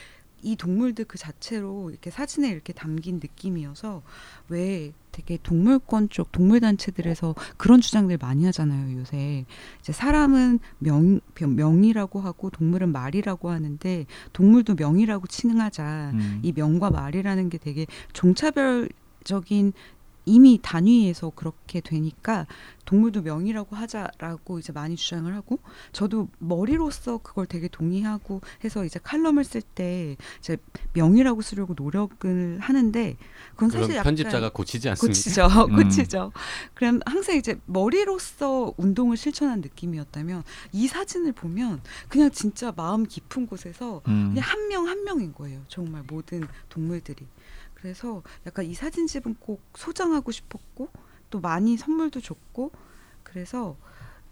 이 0.42 0.56
동물들 0.56 1.06
그 1.06 1.16
자체로 1.16 1.90
이렇게 1.90 2.10
사진에 2.10 2.50
이렇게 2.50 2.72
담긴 2.74 3.16
느낌이어서 3.16 4.02
왜 4.48 4.92
되게 5.14 5.38
동물권 5.40 6.08
쪽 6.08 6.32
동물 6.32 6.58
단체들에서 6.58 7.36
그런 7.56 7.80
주장들 7.80 8.18
많이 8.20 8.44
하잖아요 8.46 8.98
요새 8.98 9.44
이제 9.78 9.92
사람은 9.92 10.58
명 10.80 11.20
명이라고 11.38 12.20
하고 12.20 12.50
동물은 12.50 12.90
말이라고 12.90 13.50
하는데 13.50 14.06
동물도 14.32 14.74
명이라고 14.74 15.28
칭하자 15.28 16.10
음. 16.14 16.40
이 16.42 16.52
명과 16.52 16.90
말이라는 16.90 17.48
게 17.48 17.58
되게 17.58 17.86
종차별 18.12 18.88
적인 19.22 19.72
이미 20.26 20.58
단위에서 20.62 21.30
그렇게 21.30 21.80
되니까 21.80 22.46
동물도 22.84 23.22
명이라고 23.22 23.76
하자라고 23.76 24.58
이제 24.58 24.72
많이 24.72 24.96
주장을 24.96 25.32
하고 25.34 25.58
저도 25.92 26.28
머리로서 26.38 27.18
그걸 27.18 27.46
되게 27.46 27.68
동의하고 27.68 28.40
해서 28.62 28.84
이제 28.84 28.98
칼럼을 29.02 29.44
쓸 29.44 29.62
때 29.62 30.16
이제 30.38 30.56
명이라고 30.92 31.40
쓰려고 31.42 31.74
노력을 31.76 32.58
하는데 32.60 33.16
그건 33.54 33.70
사실 33.70 33.96
약간 33.96 34.04
편집자가 34.14 34.50
고치지 34.50 34.88
않습니까? 34.90 35.12
고치죠, 35.12 35.46
음. 35.70 35.76
고치죠. 35.76 36.32
그럼 36.74 37.00
항상 37.06 37.36
이제 37.36 37.58
머리로서 37.66 38.74
운동을 38.76 39.16
실천한 39.16 39.60
느낌이었다면 39.60 40.42
이 40.72 40.86
사진을 40.88 41.32
보면 41.32 41.80
그냥 42.08 42.30
진짜 42.30 42.72
마음 42.76 43.04
깊은 43.06 43.46
곳에서 43.46 44.02
음. 44.08 44.30
그냥 44.34 44.44
한 44.44 44.64
명 44.68 44.84
한 44.88 45.04
명인 45.04 45.32
거예요. 45.34 45.60
정말 45.68 46.02
모든 46.08 46.46
동물들이. 46.68 47.26
그래서 47.84 48.22
약간 48.46 48.64
이 48.64 48.72
사진집은 48.72 49.36
꼭 49.40 49.60
소장하고 49.74 50.32
싶었고 50.32 50.88
또 51.28 51.40
많이 51.40 51.76
선물도 51.76 52.22
줬고 52.22 52.70
그래서 53.22 53.76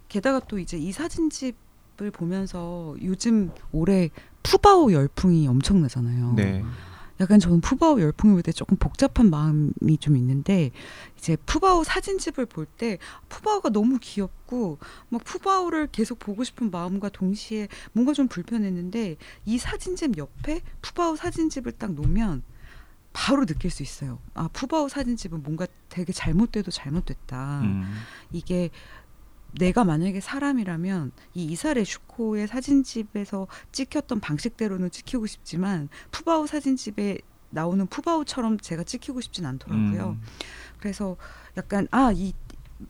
게다가 0.09 0.41
또 0.41 0.59
이제 0.59 0.79
이 0.79 0.91
사진집을 0.91 2.13
보면서 2.15 2.97
요즘 3.03 3.51
올해 3.71 4.09
푸바오 4.43 4.91
열풍이 4.95 5.47
엄청나잖아요. 5.49 6.33
네. 6.33 6.65
약간 7.21 7.39
저는 7.39 7.61
푸바오 7.61 8.01
열풍이 8.01 8.33
볼때 8.33 8.53
조금 8.53 8.79
복잡한 8.79 9.29
마음이 9.29 9.99
좀 10.01 10.17
있는데 10.17 10.71
이제 11.19 11.37
푸바오 11.45 11.85
사진집을 11.85 12.47
볼 12.47 12.67
때 12.79 12.97
푸바오가 13.29 13.69
너무 13.69 13.99
귀엽고 14.01 14.79
막 15.11 15.25
푸바오를 15.25 15.89
계속 15.93 16.19
보고 16.19 16.43
싶은 16.43 16.71
마음과 16.71 17.11
동시에 17.11 17.69
뭔가 17.93 18.15
좀 18.15 18.29
불편했는데 18.29 19.19
이 19.45 19.59
사진집 19.59 20.17
옆에 20.17 20.63
푸바오 20.81 21.17
사진집을 21.17 21.73
딱 21.73 21.93
놓으면 21.93 22.43
바로 23.13 23.45
느낄 23.45 23.71
수 23.71 23.83
있어요. 23.83 24.19
아 24.35 24.49
푸바오 24.53 24.89
사진집은 24.89 25.43
뭔가 25.43 25.67
되게 25.89 26.13
잘못돼도 26.13 26.71
잘못됐다. 26.71 27.61
음. 27.61 27.95
이게 28.33 28.71
내가 29.59 29.85
만약에 29.85 30.21
사람이라면 30.21 31.13
이 31.35 31.45
이사레 31.45 31.85
슈코의 31.85 32.49
사진집에서 32.49 33.47
찍혔던 33.71 34.21
방식대로는 34.21 34.91
찍히고 34.91 35.27
싶지만 35.27 35.89
푸바오 36.11 36.47
사진집에 36.47 37.19
나오는 37.51 37.87
푸바오처럼 37.87 38.59
제가 38.59 38.83
찍히고 38.83 39.21
싶진 39.21 39.45
않더라고요. 39.45 40.17
음. 40.19 40.23
그래서 40.79 41.17
약간 41.57 41.87
아이 41.91 42.33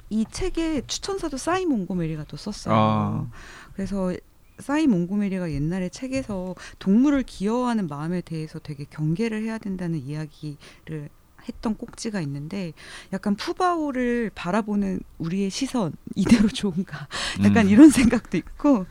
이 0.08 0.24
책에 0.30 0.82
추천사도 0.86 1.36
사이 1.36 1.66
몽고메리가 1.66 2.24
또 2.24 2.36
썼어요. 2.36 2.74
아. 2.74 3.30
그래서 3.74 4.14
사이 4.58 4.86
몽고메리가 4.86 5.52
옛날에 5.52 5.88
책에서 5.88 6.54
동물을 6.78 7.22
귀여워하는 7.24 7.88
마음에 7.88 8.20
대해서 8.20 8.58
되게 8.58 8.84
경계를 8.84 9.42
해야 9.42 9.58
된다는 9.58 9.98
이야기를 9.98 11.10
했던 11.48 11.74
꼭지가 11.76 12.20
있는데 12.20 12.72
약간 13.12 13.34
푸바오를 13.34 14.30
바라보는 14.34 15.00
우리의 15.18 15.50
시선 15.50 15.92
이대로 16.14 16.48
좋은가 16.54 17.08
약간 17.44 17.66
음. 17.66 17.70
이런 17.70 17.90
생각도 17.90 18.36
있고 18.36 18.86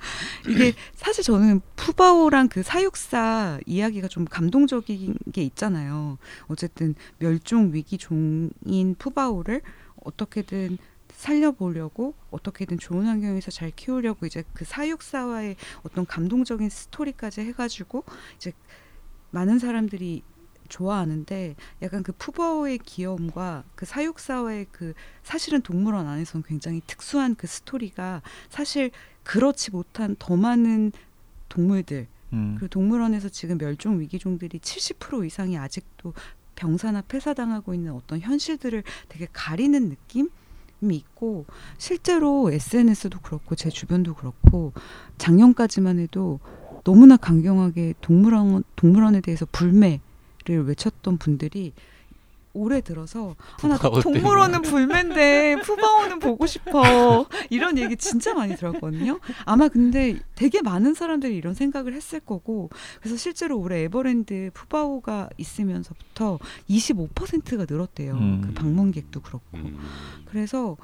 이게 0.47 0.74
사실 0.93 1.24
저는 1.24 1.62
푸바오랑 1.76 2.50
그 2.50 2.63
사육사 2.63 3.60
이야기가 3.65 4.08
좀 4.08 4.26
감동적인 4.26 5.15
게 5.32 5.43
있잖아요. 5.43 6.17
어쨌든 6.47 6.95
멸종 7.19 7.74
위기 7.74 7.97
종인 7.97 8.95
푸바오를 8.97 9.62
어떻게든 10.04 10.78
살려보려고 11.21 12.15
어떻게든 12.31 12.79
좋은 12.79 13.05
환경에서 13.05 13.51
잘 13.51 13.69
키우려고 13.69 14.25
이제 14.25 14.43
그 14.53 14.65
사육사와의 14.65 15.55
어떤 15.84 16.05
감동적인 16.05 16.69
스토리까지 16.69 17.41
해가지고 17.41 18.03
이제 18.38 18.53
많은 19.29 19.60
사람들이 19.60 20.23
좋아하는데 20.67 21.55
약간 21.84 22.01
그 22.01 22.12
푸바오의 22.13 22.79
귀여움과 22.79 23.65
그 23.75 23.86
사육사와의 23.86 24.67
그 24.71 24.93
사실은 25.21 25.62
동물원 25.62 26.07
안에서는 26.07 26.43
굉장히 26.47 26.81
특수한 26.88 27.36
그 27.36 27.45
스토리가 27.45 28.23
사실 28.49 28.89
그렇지 29.23 29.71
못한 29.71 30.15
더 30.17 30.36
많은 30.36 30.91
동물들 31.49 32.07
음. 32.34 32.57
그 32.60 32.67
동물원에서 32.67 33.29
지금 33.29 33.60
멸종 33.60 33.99
위기종들이 33.99 34.57
70% 34.57 35.27
이상이 35.27 35.57
아직도 35.57 36.13
병사나 36.55 37.01
폐사당하고 37.01 37.75
있는 37.75 37.91
어떤 37.91 38.21
현실들을 38.21 38.84
되게 39.10 39.27
가리는 39.31 39.89
느낌이 39.89 40.29
있고 40.89 41.46
실제로 41.78 42.52
SNS도 42.52 43.20
그렇고 43.20 43.56
제 43.56 43.70
주변도 43.70 44.15
그렇고 44.15 44.74
작년까지만 45.17 46.00
해도 46.00 46.39
너무나 46.84 47.17
강경하게 47.17 47.94
동물원 48.02 48.63
동물원에 48.76 49.22
대해서 49.22 49.46
불매를 49.52 50.00
외쳤던 50.65 51.17
분들이 51.17 51.74
올해 52.53 52.81
들어서 52.81 53.35
아, 53.61 53.67
나 53.67 53.77
동물원은 53.77 54.61
불매인데 54.63 55.57
푸바오는 55.63 56.19
보고 56.19 56.45
싶어 56.45 57.25
이런 57.49 57.77
얘기 57.77 57.95
진짜 57.95 58.33
많이 58.33 58.55
들었거든요. 58.55 59.19
아마 59.45 59.67
근데 59.67 60.19
되게 60.35 60.61
많은 60.61 60.93
사람들이 60.93 61.35
이런 61.35 61.53
생각을 61.53 61.93
했을 61.93 62.19
거고 62.19 62.69
그래서 62.99 63.15
실제로 63.17 63.57
올해 63.59 63.83
에버랜드 63.83 64.51
푸바오가 64.53 65.29
있으면서부터 65.37 66.39
25%가 66.69 67.65
늘었대요. 67.69 68.13
음. 68.13 68.41
그 68.45 68.53
방문객도 68.53 69.21
그렇고. 69.21 69.45
음. 69.55 69.77
그래서 70.25 70.77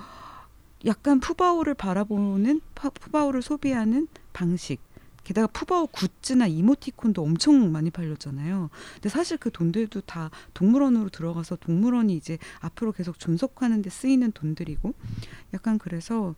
약간 0.85 1.19
푸바오를 1.19 1.73
바라보는 1.73 2.61
파- 2.75 2.89
푸바오를 2.89 3.41
소비하는 3.41 4.07
방식. 4.33 4.79
게다가 5.27 5.47
푸바오 5.47 5.87
굿즈나 5.87 6.47
이모티콘도 6.47 7.21
엄청 7.21 7.69
많이 7.73 7.91
팔렸잖아요. 7.91 8.69
근데 8.93 9.09
사실 9.09 9.37
그 9.37 9.51
돈들도 9.51 10.01
다 10.01 10.31
동물원으로 10.53 11.09
들어가서 11.09 11.57
동물원이 11.57 12.15
이제 12.15 12.37
앞으로 12.61 12.93
계속 12.93 13.19
존속하는 13.19 13.81
데 13.81 13.89
쓰이는 13.89 14.31
돈들이고 14.31 14.93
약간 15.53 15.79
그래서 15.79 16.33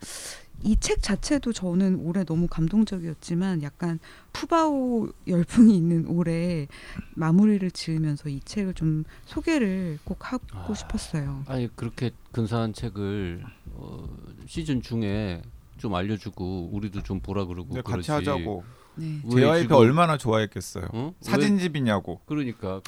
이 0.63 0.75
책 0.79 1.03
자체도 1.03 1.53
저는 1.53 1.97
올해 1.97 2.23
너무 2.25 2.47
감동적이었지만 2.47 3.61
약간 3.61 3.99
푸바오 4.33 5.09
열풍이 5.27 5.77
있는 5.77 6.07
올해 6.07 6.67
마무리를 7.15 7.69
지으면서 7.71 8.27
이 8.27 8.39
책을 8.43 8.73
좀 8.73 9.03
소개를 9.25 9.99
꼭 10.03 10.33
하고 10.33 10.43
아. 10.53 10.73
싶었어요. 10.73 11.43
아니 11.47 11.73
그렇게 11.75 12.09
근사한 12.31 12.73
책을 12.73 13.43
어, 13.75 14.09
시즌 14.47 14.81
중에 14.81 15.43
좀 15.77 15.93
알려주고 15.93 16.71
우리도 16.73 17.03
좀 17.03 17.19
보라 17.19 17.45
그러고 17.45 17.75
네, 17.75 17.81
그러지. 17.83 18.07
같이 18.09 18.29
하자고. 18.29 18.63
네. 18.95 19.21
왜 19.25 19.41
JYP 19.41 19.61
지금- 19.63 19.75
얼마나 19.77 20.17
좋아했겠어요. 20.17 20.85
어? 20.93 21.13
왜- 21.15 21.31
사진집이냐고. 21.31 22.21
그러니까 22.25 22.81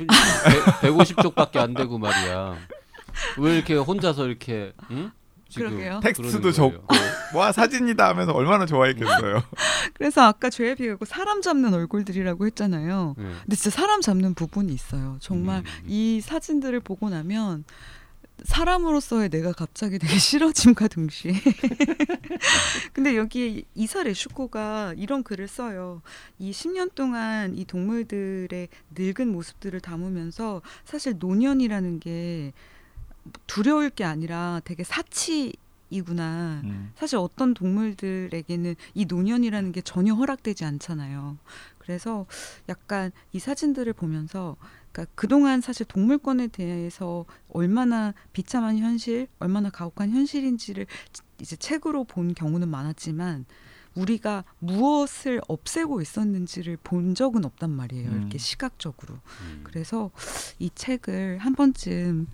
150쪽밖에 0.81 1.57
안 1.57 1.73
되고 1.73 1.97
말이야. 1.97 2.55
왜 3.37 3.55
이렇게 3.55 3.75
혼자서 3.75 4.27
이렇게 4.27 4.73
응? 4.91 5.11
지금 5.49 5.69
그러게요. 5.71 5.99
텍스트도 6.01 6.51
적고. 6.51 6.95
와 7.35 7.51
사진이다 7.51 8.07
하면서 8.07 8.31
얼마나 8.31 8.65
좋아했겠어요. 8.65 9.41
그래서 9.93 10.21
아까 10.21 10.49
JYP가 10.49 10.97
사람 11.05 11.41
잡는 11.41 11.73
얼굴들이라고 11.73 12.45
했잖아요. 12.47 13.15
네. 13.17 13.23
근데 13.43 13.55
진짜 13.55 13.69
사람 13.69 14.01
잡는 14.01 14.33
부분이 14.33 14.73
있어요. 14.73 15.17
정말 15.19 15.59
음. 15.59 15.83
이 15.87 16.21
사진들을 16.21 16.79
보고 16.81 17.09
나면 17.09 17.65
사람으로서의 18.43 19.29
내가 19.29 19.51
갑자기 19.51 19.99
되게 19.99 20.17
싫어짐과 20.17 20.87
동시에 20.87 21.33
근데 22.93 23.15
여기 23.15 23.65
이사 23.75 24.03
레슈코가 24.03 24.95
이런 24.97 25.23
글을 25.23 25.47
써요. 25.47 26.01
이 26.39 26.51
10년 26.51 26.93
동안 26.95 27.55
이 27.55 27.65
동물들의 27.65 28.67
늙은 28.95 29.31
모습들을 29.31 29.79
담으면서 29.79 30.61
사실 30.85 31.15
노년이라는 31.19 31.99
게 31.99 32.53
두려울 33.47 33.89
게 33.89 34.03
아니라 34.03 34.61
되게 34.63 34.83
사치 34.83 35.53
이구나. 35.91 36.61
음. 36.63 36.93
사실 36.95 37.17
어떤 37.17 37.53
동물들에게는 37.53 38.75
이 38.93 39.05
노년이라는 39.05 39.71
게 39.73 39.81
전혀 39.81 40.13
허락되지 40.13 40.63
않잖아요. 40.63 41.37
그래서 41.77 42.25
약간 42.69 43.11
이 43.33 43.39
사진들을 43.39 43.91
보면서 43.93 44.55
그러니까 44.91 45.11
그동안 45.15 45.61
사실 45.61 45.85
동물권에 45.85 46.47
대해서 46.47 47.25
얼마나 47.49 48.13
비참한 48.33 48.77
현실, 48.77 49.27
얼마나 49.39 49.69
가혹한 49.69 50.11
현실인지를 50.11 50.85
이제 51.39 51.55
책으로 51.55 52.03
본 52.03 52.33
경우는 52.33 52.67
많았지만 52.67 53.45
우리가 53.95 54.43
무엇을 54.59 55.41
없애고 55.47 56.01
있었는지를 56.01 56.77
본 56.83 57.15
적은 57.15 57.43
없단 57.45 57.69
말이에요. 57.71 58.09
음. 58.09 58.17
이렇게 58.19 58.37
시각적으로. 58.37 59.15
음. 59.15 59.61
그래서 59.63 60.11
이 60.59 60.69
책을 60.73 61.39
한 61.39 61.55
번쯤 61.55 62.27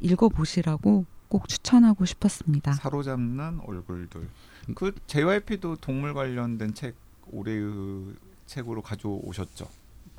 읽어보시라고 0.00 1.06
꼭 1.28 1.48
추천하고 1.48 2.04
싶었습니다. 2.04 2.72
사로잡는 2.74 3.60
얼굴들. 3.64 4.28
그 4.74 4.94
JYP도 5.06 5.76
동물 5.76 6.14
관련된 6.14 6.74
책 6.74 6.96
올해의 7.30 8.14
책으로 8.46 8.82
가져오셨죠. 8.82 9.68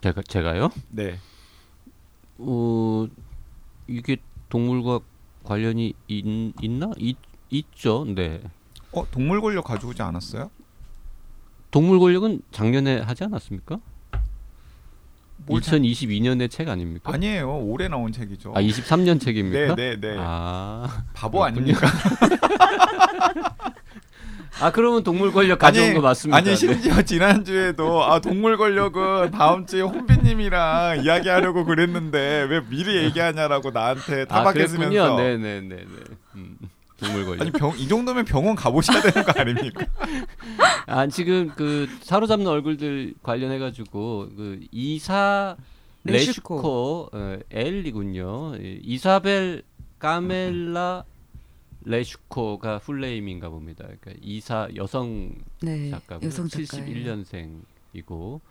제가 0.01 0.21
제가요? 0.23 0.69
네. 0.89 1.19
어 2.38 3.08
이게 3.88 4.17
동물과 4.50 5.00
관련이 5.43 5.93
있, 6.08 6.26
있나? 6.62 6.91
있, 6.98 7.17
있죠. 7.50 8.06
네. 8.08 8.41
어 8.91 9.06
동물 9.12 9.41
권력 9.41 9.65
가져오지 9.65 10.02
않았어요? 10.02 10.50
동물 11.71 12.00
권력은 12.00 12.41
작년에 12.52 13.00
하지 13.02 13.24
않았습니까? 13.26 13.80
뭘 15.48 15.62
자- 15.62 15.78
2022년의 15.78 16.50
책 16.50 16.69
아닙니까? 16.69 17.12
아니에요. 17.13 17.60
올해 17.60 17.88
나온 17.88 18.12
책이죠. 18.12 18.54
아 18.56 18.62
23년 18.62 19.19
책입니까? 19.19 19.76
네, 19.76 19.95
네, 19.95 20.00
네. 20.00 20.15
아, 20.19 21.06
바보 21.13 21.39
그렇군요. 21.39 21.74
아닙니까? 21.76 21.88
아 24.62 24.72
그러면 24.72 25.04
동물 25.04 25.32
권력 25.34 25.60
가져온 25.60 25.94
거 25.94 26.02
맞습니다. 26.02 26.38
아니 26.38 26.50
네. 26.50 26.56
심지어 26.56 27.02
지난 27.02 27.44
주에도 27.44 28.04
아 28.04 28.20
동물 28.20 28.58
권력은 28.58 29.32
다음 29.32 29.65
주에 29.65 29.82
홍비님이랑 29.82 31.04
이야기하려고 31.04 31.65
그랬는데 31.65 32.48
왜 32.50 32.62
미리 32.70 32.96
얘기하냐라고 33.04 33.72
나한테 33.72 34.22
아 34.24 34.26
타박했으면서 34.26 34.89
그랬군요. 34.89 35.18
네네네네. 35.18 35.86
음, 36.36 36.58
동물 36.98 37.26
권력. 37.26 37.41
아니 37.41 37.52
병 37.52 37.74
이 37.78 37.88
정도면 37.88 38.24
병원 38.26 38.56
가보셔야 38.56 39.02
되는 39.02 39.24
거 39.26 39.34
아닙니까? 39.39 39.86
아 40.88 41.08
지금 41.08 41.52
그 41.56 41.89
사로잡는 42.04 42.48
얼굴들 42.48 43.13
관련해 43.24 43.60
가지고 43.60 44.30
그 44.38 44.60
이사 44.72 45.58
레슈코. 46.06 46.56
레슈코 46.56 47.10
어, 47.12 47.38
엘이군요. 47.52 48.56
이- 48.62 48.80
이사벨 48.84 49.63
까멜라 50.00 51.04
레슈코가 51.86 52.80
풀네임인가 52.80 53.50
봅니다. 53.50 53.86
그러니까 53.86 54.13
이사 54.21 54.67
여성 54.76 55.34
네, 55.62 55.89
작가고 55.91 56.26
여성 56.26 56.48
작가예요. 56.48 56.86
71년생이고 57.93 58.41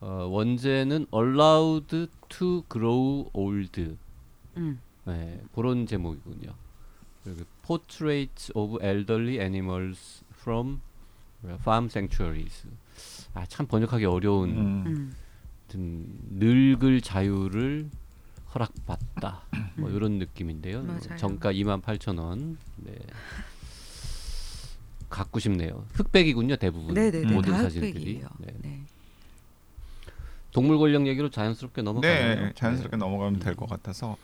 어, 0.00 0.26
원제는 0.30 1.06
Allowed 1.12 2.06
to 2.28 2.64
Grow 2.70 3.30
Old 3.32 3.96
음. 4.56 4.80
네, 5.04 5.40
그런 5.54 5.86
제목이군요. 5.86 6.52
그리고 7.24 7.44
Portraits 7.62 8.52
of 8.54 8.78
Elderly 8.82 9.38
Animals 9.38 10.24
from 10.32 10.80
Farm 11.44 11.86
Sanctuaries. 11.86 12.66
아 13.34 13.44
참 13.46 13.66
번역하기 13.66 14.04
어려운 14.06 14.50
음. 14.50 14.84
음. 14.86 15.14
늙을 16.30 17.00
자유를 17.02 17.90
허락받다 18.58 19.42
뭐 19.76 19.90
이런 19.90 20.18
느낌인데요. 20.18 20.82
맞아요. 20.82 21.16
정가 21.16 21.52
28,000원. 21.52 22.56
네. 22.78 22.92
갖고 25.08 25.38
싶네요. 25.38 25.84
흑백이군요 25.94 26.56
대부분 26.56 26.92
네네네 26.94 27.32
모든 27.32 27.52
다 27.52 27.62
사진들이. 27.62 27.92
흑백이에요. 27.92 28.28
네. 28.40 28.54
네. 28.62 28.80
동물 30.52 30.78
권력 30.78 31.06
얘기로 31.06 31.30
자연스럽게 31.30 31.82
넘어가요. 31.82 32.34
네, 32.46 32.52
자연스럽게 32.54 32.96
넘어가면 32.96 33.38
될 33.40 33.54
것 33.54 33.68
같아서 33.68 34.16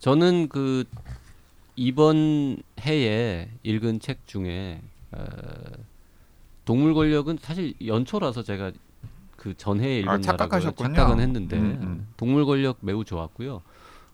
저는 0.00 0.48
그 0.48 0.84
이번 1.76 2.58
해에 2.80 3.48
읽은 3.62 4.00
책 4.00 4.26
중에 4.26 4.80
어, 5.12 5.24
동물 6.64 6.94
권력은 6.94 7.38
사실 7.40 7.74
연초라서 7.84 8.42
제가 8.42 8.72
그 9.36 9.56
전해에 9.56 10.00
읽은 10.00 10.08
아, 10.12 10.20
착각하셨군요. 10.20 10.94
착각은 10.94 11.20
했는데 11.20 11.56
음, 11.56 11.78
음. 11.82 12.08
동물 12.16 12.44
권력 12.44 12.78
매우 12.80 13.04
좋았고요. 13.04 13.62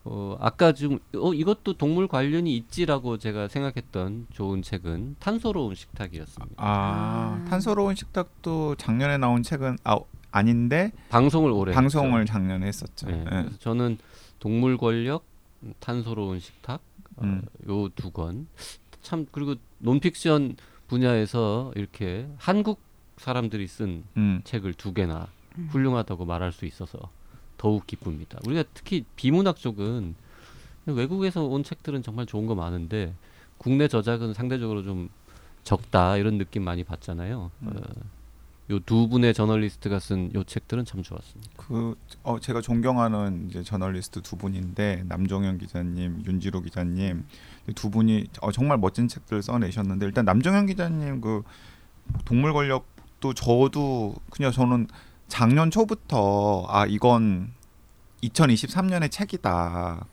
어, 0.05 0.37
아까 0.41 0.73
좀 0.73 0.99
어, 1.17 1.33
이것도 1.33 1.75
동물 1.75 2.07
관련이 2.09 2.55
있지라고 2.57 3.19
제가 3.19 3.49
생각했던 3.49 4.27
좋은 4.33 4.63
책은 4.63 5.17
탄소로운 5.19 5.75
식탁이었습니다. 5.75 6.55
아, 6.59 7.41
아. 7.43 7.45
탄소로운 7.49 7.95
식탁도 7.95 8.77
작년에 8.77 9.17
나온 9.19 9.43
책은 9.43 9.79
아 9.85 9.99
아닌데 10.31 10.93
방송을 11.09 11.51
오래 11.51 11.73
방송을 11.73 12.23
했죠. 12.23 12.33
작년에 12.33 12.67
했었죠. 12.67 13.07
네, 13.07 13.17
네. 13.19 13.25
그래서 13.25 13.59
저는 13.59 13.99
동물 14.41 14.77
권력, 14.77 15.25
음, 15.63 15.73
탄소로운 15.81 16.41
식탁 16.41 16.81
음. 17.23 17.43
요두 17.67 18.11
권 18.11 18.47
참 19.05 19.27
그리고 19.31 19.55
논픽션 19.79 20.57
분야에서 20.89 21.73
이렇게 21.77 22.27
한국 22.39 22.81
사람들이 23.19 23.69
쓴 23.69 24.03
음. 24.17 24.41
책을 24.45 24.75
두 24.75 24.93
개나 24.93 25.29
음. 25.59 25.69
훌륭하다고 25.71 26.25
말할 26.25 26.51
수 26.51 26.65
있어서 26.67 26.99
더욱 27.65 27.87
기쁩니다. 27.87 28.39
우리가 28.45 28.65
특히 28.75 29.07
비문학 29.17 29.57
쪽은 29.57 30.15
외국에서 30.85 31.45
온 31.45 31.65
책들은 31.65 32.03
정말 32.03 32.27
좋은 32.27 32.45
거 32.45 32.55
많은데 32.55 33.15
국내 33.57 33.89
저작은 33.89 34.35
상대적으로 34.35 34.83
좀 34.83 35.09
적다 35.63 36.19
이런 36.19 36.37
느낌 36.37 36.63
많이 36.63 36.85
받잖아요. 36.85 37.51
음. 37.63 37.81
요두 38.71 39.09
분의 39.09 39.33
저널리스트가 39.33 39.99
쓴 39.99 40.31
요 40.35 40.45
책들은 40.45 40.85
참 40.85 41.03
좋았습니다. 41.03 41.53
그 41.57 41.97
어, 42.23 42.39
제가 42.39 42.61
존경하는 42.61 43.49
이제 43.49 43.63
저널리스트 43.63 44.21
두 44.21 44.37
분인데 44.37 45.05
남종현 45.09 45.57
기자님, 45.57 46.23
윤지로 46.27 46.61
기자님 46.61 47.25
두 47.75 47.89
분이 47.89 48.27
어, 48.43 48.53
정말 48.53 48.77
멋진 48.77 49.09
책들 49.09 49.43
써내셨는데 49.43 50.05
일단 50.05 50.27
남종현 50.27 50.67
기자님 50.67 51.23
그 51.23 51.43
동물 52.27 52.53
권력도 52.53 53.33
저도 53.33 54.17
그냥 54.29 54.53
저는 54.53 54.87
작년 55.29 55.71
초부터 55.71 56.67
아 56.69 56.87
이건 56.87 57.54
2023년의 58.29 59.11
책이다. 59.11 60.07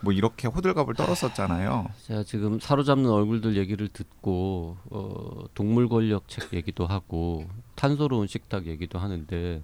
뭐 0.00 0.12
이렇게 0.12 0.46
호들갑을 0.46 0.94
떨었었잖아요. 0.94 1.88
제가 2.06 2.22
지금 2.22 2.60
사로잡는 2.60 3.10
얼굴들 3.10 3.56
얘기를 3.56 3.88
듣고 3.88 4.76
어, 4.90 5.44
동물 5.54 5.88
권력 5.88 6.28
책 6.28 6.52
얘기도 6.54 6.86
하고 6.86 7.46
탄소로운 7.74 8.28
식탁 8.28 8.66
얘기도 8.66 8.98
하는데 9.00 9.62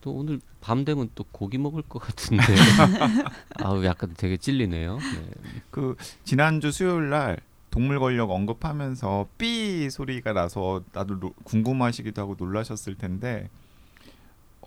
또 0.00 0.12
오늘 0.12 0.40
밤 0.62 0.84
되면 0.86 1.10
또 1.14 1.24
고기 1.32 1.58
먹을 1.58 1.82
것 1.82 1.98
같은데 1.98 2.42
아우 3.62 3.84
약간 3.84 4.14
되게 4.16 4.36
찔리네요. 4.38 4.96
네. 4.96 5.30
그 5.70 5.96
지난주 6.24 6.70
수요일 6.70 7.10
날 7.10 7.38
동물 7.70 7.98
권력 8.00 8.30
언급하면서 8.30 9.28
삐 9.36 9.90
소리가 9.90 10.32
나서 10.32 10.82
나도 10.92 11.20
노- 11.20 11.34
궁금하시기도 11.44 12.22
하고 12.22 12.36
놀라셨을 12.38 12.94
텐데 12.94 13.50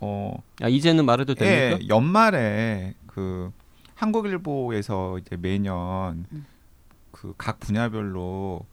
어 0.02 0.34
아 0.60 0.68
이제는 0.68 1.04
말해도 1.06 1.34
됩니까? 1.34 1.78
예, 1.82 1.88
연말에 1.88 2.94
그 3.06 3.50
한국일보에서 3.94 5.18
이제 5.18 5.36
매년 5.36 6.26
음. 6.32 6.46
그각 7.10 7.60
분야별로 7.60 8.64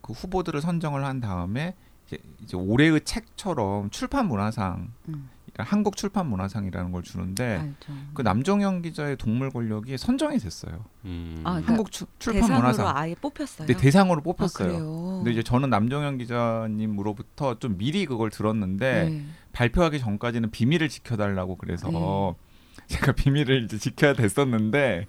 그 0.00 0.12
후보들을 0.12 0.60
선정을 0.60 1.04
한 1.04 1.20
다음에 1.20 1.74
이제, 2.06 2.18
이제 2.42 2.56
올해의 2.56 3.02
책처럼 3.04 3.90
출판 3.90 4.26
문화상 4.28 4.92
음, 5.08 5.28
한국 5.64 5.96
출판 5.96 6.28
문화상이라는 6.28 6.92
걸 6.92 7.02
주는데 7.02 7.56
알죠. 7.56 7.92
그 8.14 8.22
남정현 8.22 8.82
기자의 8.82 9.16
동물 9.16 9.50
권력이 9.50 9.98
선정이 9.98 10.38
됐어요. 10.38 10.84
음. 11.04 11.40
아, 11.44 11.50
그러니까 11.52 11.68
한국 11.72 11.90
추, 11.90 12.06
출판 12.18 12.42
대상으로 12.42 12.62
문화상. 12.62 12.96
아예 12.96 13.14
뽑혔어요. 13.14 13.66
네, 13.66 13.74
대상으로 13.76 14.20
아, 14.20 14.22
뽑혔어요. 14.22 14.68
그래요. 14.68 15.12
근데 15.18 15.32
이제 15.32 15.42
저는 15.42 15.70
남정현 15.70 16.18
기자님으로부터 16.18 17.58
좀 17.58 17.76
미리 17.76 18.06
그걸 18.06 18.30
들었는데 18.30 19.08
네. 19.08 19.24
발표하기 19.52 19.98
전까지는 19.98 20.50
비밀을 20.50 20.88
지켜달라고 20.88 21.56
그래서 21.56 21.88
네. 21.90 22.86
제가 22.86 23.12
비밀을 23.12 23.64
이제 23.64 23.78
지켜야 23.78 24.12
됐었는데 24.14 25.06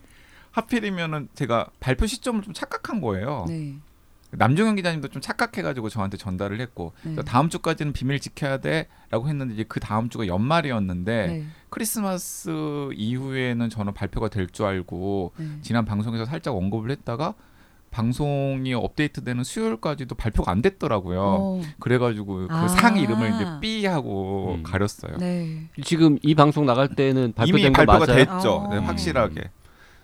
하필이면은 0.51 1.29
제가 1.35 1.67
발표 1.79 2.07
시점을 2.07 2.41
좀 2.41 2.53
착각한 2.53 3.01
거예요. 3.01 3.45
네. 3.47 3.75
남정현 4.31 4.75
기자님도 4.75 5.07
좀 5.07 5.21
착각해가지고 5.21 5.89
저한테 5.89 6.17
전달을 6.17 6.59
했고 6.61 6.93
네. 7.03 7.15
다음 7.25 7.49
주까지는 7.49 7.93
비밀 7.93 8.19
지켜야 8.19 8.57
돼라고 8.57 9.27
했는데 9.27 9.53
이제 9.55 9.65
그 9.67 9.79
다음 9.79 10.09
주가 10.09 10.27
연말이었는데 10.27 11.27
네. 11.27 11.45
크리스마스 11.69 12.49
이후에는 12.93 13.69
저는 13.69 13.93
발표가 13.93 14.27
될 14.29 14.47
줄 14.51 14.65
알고 14.65 15.33
네. 15.37 15.45
지난 15.61 15.85
방송에서 15.85 16.25
살짝 16.25 16.55
언급을 16.55 16.91
했다가 16.91 17.33
방송이 17.91 18.71
업데이트되는 18.75 19.43
수요일까지도 19.43 20.13
발표가 20.13 20.51
안 20.51 20.61
됐더라고요. 20.61 21.21
어, 21.21 21.61
그래가지고 21.79 22.47
그 22.47 22.47
아. 22.51 22.67
상 22.67 22.97
이름을 22.99 23.33
이제 23.33 23.45
B 23.61 23.85
하고 23.87 24.55
음. 24.59 24.63
가렸어요. 24.63 25.17
네. 25.17 25.69
지금 25.83 26.17
이 26.21 26.35
방송 26.35 26.67
나갈 26.67 26.87
때는 26.87 27.23
이미 27.23 27.33
발표된 27.33 27.73
거 27.73 27.85
발표가 27.85 28.05
맞아요? 28.05 28.25
됐죠. 28.25 28.67
네, 28.69 28.77
어. 28.77 28.81
확실하게 28.81 29.49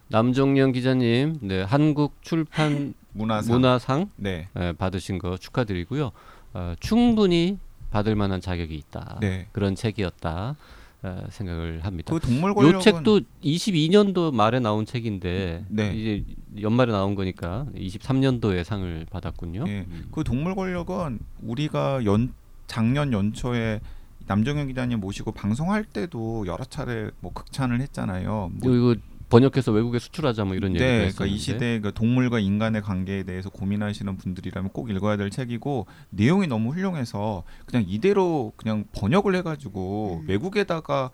남정영 0.08 0.72
기자님, 0.72 1.38
네, 1.42 1.62
한국 1.62 2.22
출판 2.22 2.94
문화상. 3.16 3.54
문화상 3.54 4.10
네, 4.18 4.48
예, 4.60 4.74
받으신 4.74 5.18
거 5.20 5.38
축하드리고요. 5.38 6.12
어, 6.54 6.74
충분히 6.80 7.58
받을 7.90 8.16
만한 8.16 8.42
자격이 8.42 8.76
있다. 8.76 9.20
네. 9.22 9.48
그런 9.54 9.74
책이었다 9.76 10.56
어, 11.04 11.26
생각을 11.30 11.86
합니다. 11.86 12.14
그 12.14 12.20
동물 12.20 12.52
요 12.52 12.56
권력은 12.56 12.82
책도 12.82 13.22
22년도 13.44 14.34
말에 14.34 14.60
나온 14.60 14.86
책인데 14.86 15.66
네. 15.70 15.94
이제 15.94 16.26
연말에 16.62 16.92
나온 16.92 17.16
거니까 17.16 17.66
23년도에 17.76 18.64
상을 18.64 19.06
받았군요. 19.10 19.64
예. 19.68 19.86
음. 19.88 20.08
그 20.12 20.24
동물 20.24 20.56
권력은 20.56 21.20
우리가 21.42 22.04
연 22.06 22.34
작년 22.68 23.14
연초에 23.14 23.80
남정현 24.28 24.68
기자님 24.68 25.00
모시고 25.00 25.32
방송할 25.32 25.86
때도 25.86 26.48
여러 26.48 26.66
차례 26.66 27.12
뭐 27.20 27.32
극찬을 27.32 27.80
했잖아요. 27.82 28.52
뭐 28.54 28.76
이거 28.76 28.96
번역해서 29.36 29.74
외국에 29.74 30.00
수출하자 30.00 30.46
뭐 30.46 30.56
이런 30.56 30.74
네, 30.74 30.80
했었는데. 30.80 31.14
그러니까 31.14 31.26
이 31.26 31.38
시대 31.38 31.80
그 31.82 31.94
동물과 31.94 32.40
인간의 32.40 32.82
관계에 32.82 33.24
대해서 33.24 33.50
고민하시는 33.50 34.16
분들이라면 34.18 34.72
꼭 34.72 34.90
읽어야 34.90 35.18
될 35.18 35.30
책이고 35.30 35.88
내용이 36.12 36.48
너무 36.48 36.72
훌륭해서 36.72 37.44
그냥 37.66 37.84
이대로 37.88 38.54
그냥 38.56 38.86
번역을 38.94 39.36
해가지고 39.36 40.22
음. 40.22 40.30
외국에다가 40.30 41.12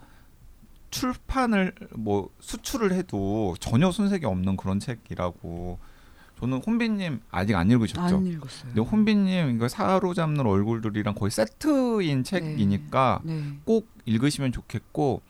출판을 0.90 1.74
뭐 1.96 2.30
수출을 2.40 2.92
해도 2.92 3.56
전혀 3.58 3.90
손색이 3.90 4.24
없는 4.26 4.56
그런 4.56 4.78
책이라고 4.78 5.78
저는 6.38 6.58
혼비님 6.64 7.20
아직 7.30 7.54
안 7.56 7.70
읽으셨죠? 7.70 8.16
안 8.16 8.26
읽었어요. 8.26 8.72
근데 8.74 8.80
혼비님 8.80 9.56
이거 9.56 9.68
사로잡는 9.68 10.46
얼굴들이랑 10.46 11.14
거의 11.14 11.30
세트인 11.30 12.24
책이니까 12.24 13.20
네. 13.24 13.42
꼭 13.64 13.88
읽으시면 14.04 14.52
좋겠고 14.52 15.22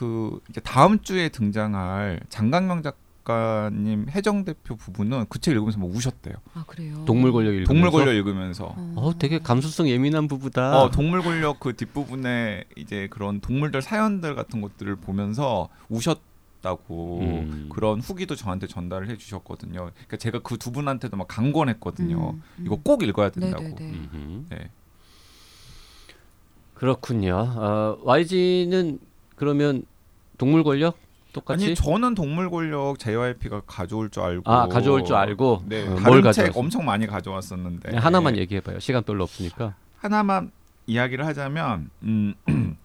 그 0.00 0.40
이제 0.48 0.62
다음 0.62 1.00
주에 1.00 1.28
등장할 1.28 2.20
장강명 2.30 2.82
작가님 2.82 4.06
해정 4.08 4.46
대표 4.46 4.74
부부는 4.74 5.26
그책 5.28 5.52
읽으면서 5.52 5.78
막 5.78 5.90
우셨대요. 5.90 6.36
아 6.54 6.64
그래요. 6.66 7.04
동물 7.04 7.32
권력 7.32 7.50
읽으면서 7.50 7.70
동물 7.70 7.90
권력 7.90 8.14
읽으면서. 8.14 8.64
어, 8.78 8.94
어, 8.96 9.18
되게 9.18 9.38
감수성 9.40 9.90
예민한 9.90 10.26
부부다. 10.26 10.80
어, 10.80 10.90
동물 10.90 11.20
권력 11.20 11.60
그 11.60 11.76
뒷부분에 11.76 12.64
이제 12.76 13.08
그런 13.10 13.40
동물들 13.40 13.82
사연들 13.82 14.34
같은 14.34 14.62
것들을 14.62 14.96
보면서 14.96 15.68
우셨 15.90 16.22
다고 16.62 17.20
음. 17.20 17.68
그런 17.70 18.00
후기도 18.00 18.36
저한테 18.36 18.66
전달을 18.68 19.10
해 19.10 19.18
주셨거든요. 19.18 19.90
그러니까 19.92 20.16
제가 20.16 20.38
그 20.38 20.56
두 20.56 20.72
분한테도 20.72 21.14
막 21.18 21.28
강권했거든요. 21.28 22.30
음, 22.30 22.42
음. 22.58 22.64
이거 22.64 22.78
꼭 22.82 23.02
읽어야 23.02 23.28
된다고. 23.28 23.64
네네네. 23.64 23.82
음흠. 24.14 24.44
네. 24.48 24.70
그렇군요. 26.72 27.34
어, 27.36 27.98
YG는 28.02 28.98
그러면 29.36 29.84
동물 30.40 30.64
권력 30.64 30.96
똑같이 31.32 31.66
아니 31.66 31.74
저는 31.74 32.14
동물 32.14 32.50
권력 32.50 32.98
JYP가 32.98 33.62
가져올 33.66 34.10
줄 34.10 34.22
알고 34.22 34.50
아 34.50 34.66
가져올 34.66 35.04
줄 35.04 35.14
알고 35.14 35.64
네, 35.66 35.82
어, 35.86 35.90
뭘 35.90 36.02
다른 36.02 36.14
책 36.16 36.24
가져왔어요? 36.24 36.58
엄청 36.60 36.84
많이 36.84 37.06
가져왔었는데 37.06 37.90
네, 37.92 37.98
하나만 37.98 38.36
얘기해봐요. 38.36 38.80
시간 38.80 39.02
별로 39.04 39.22
없으니까. 39.24 39.74
하나만 39.98 40.50
이야기를 40.86 41.26
하자면 41.26 41.90
음, 42.02 42.34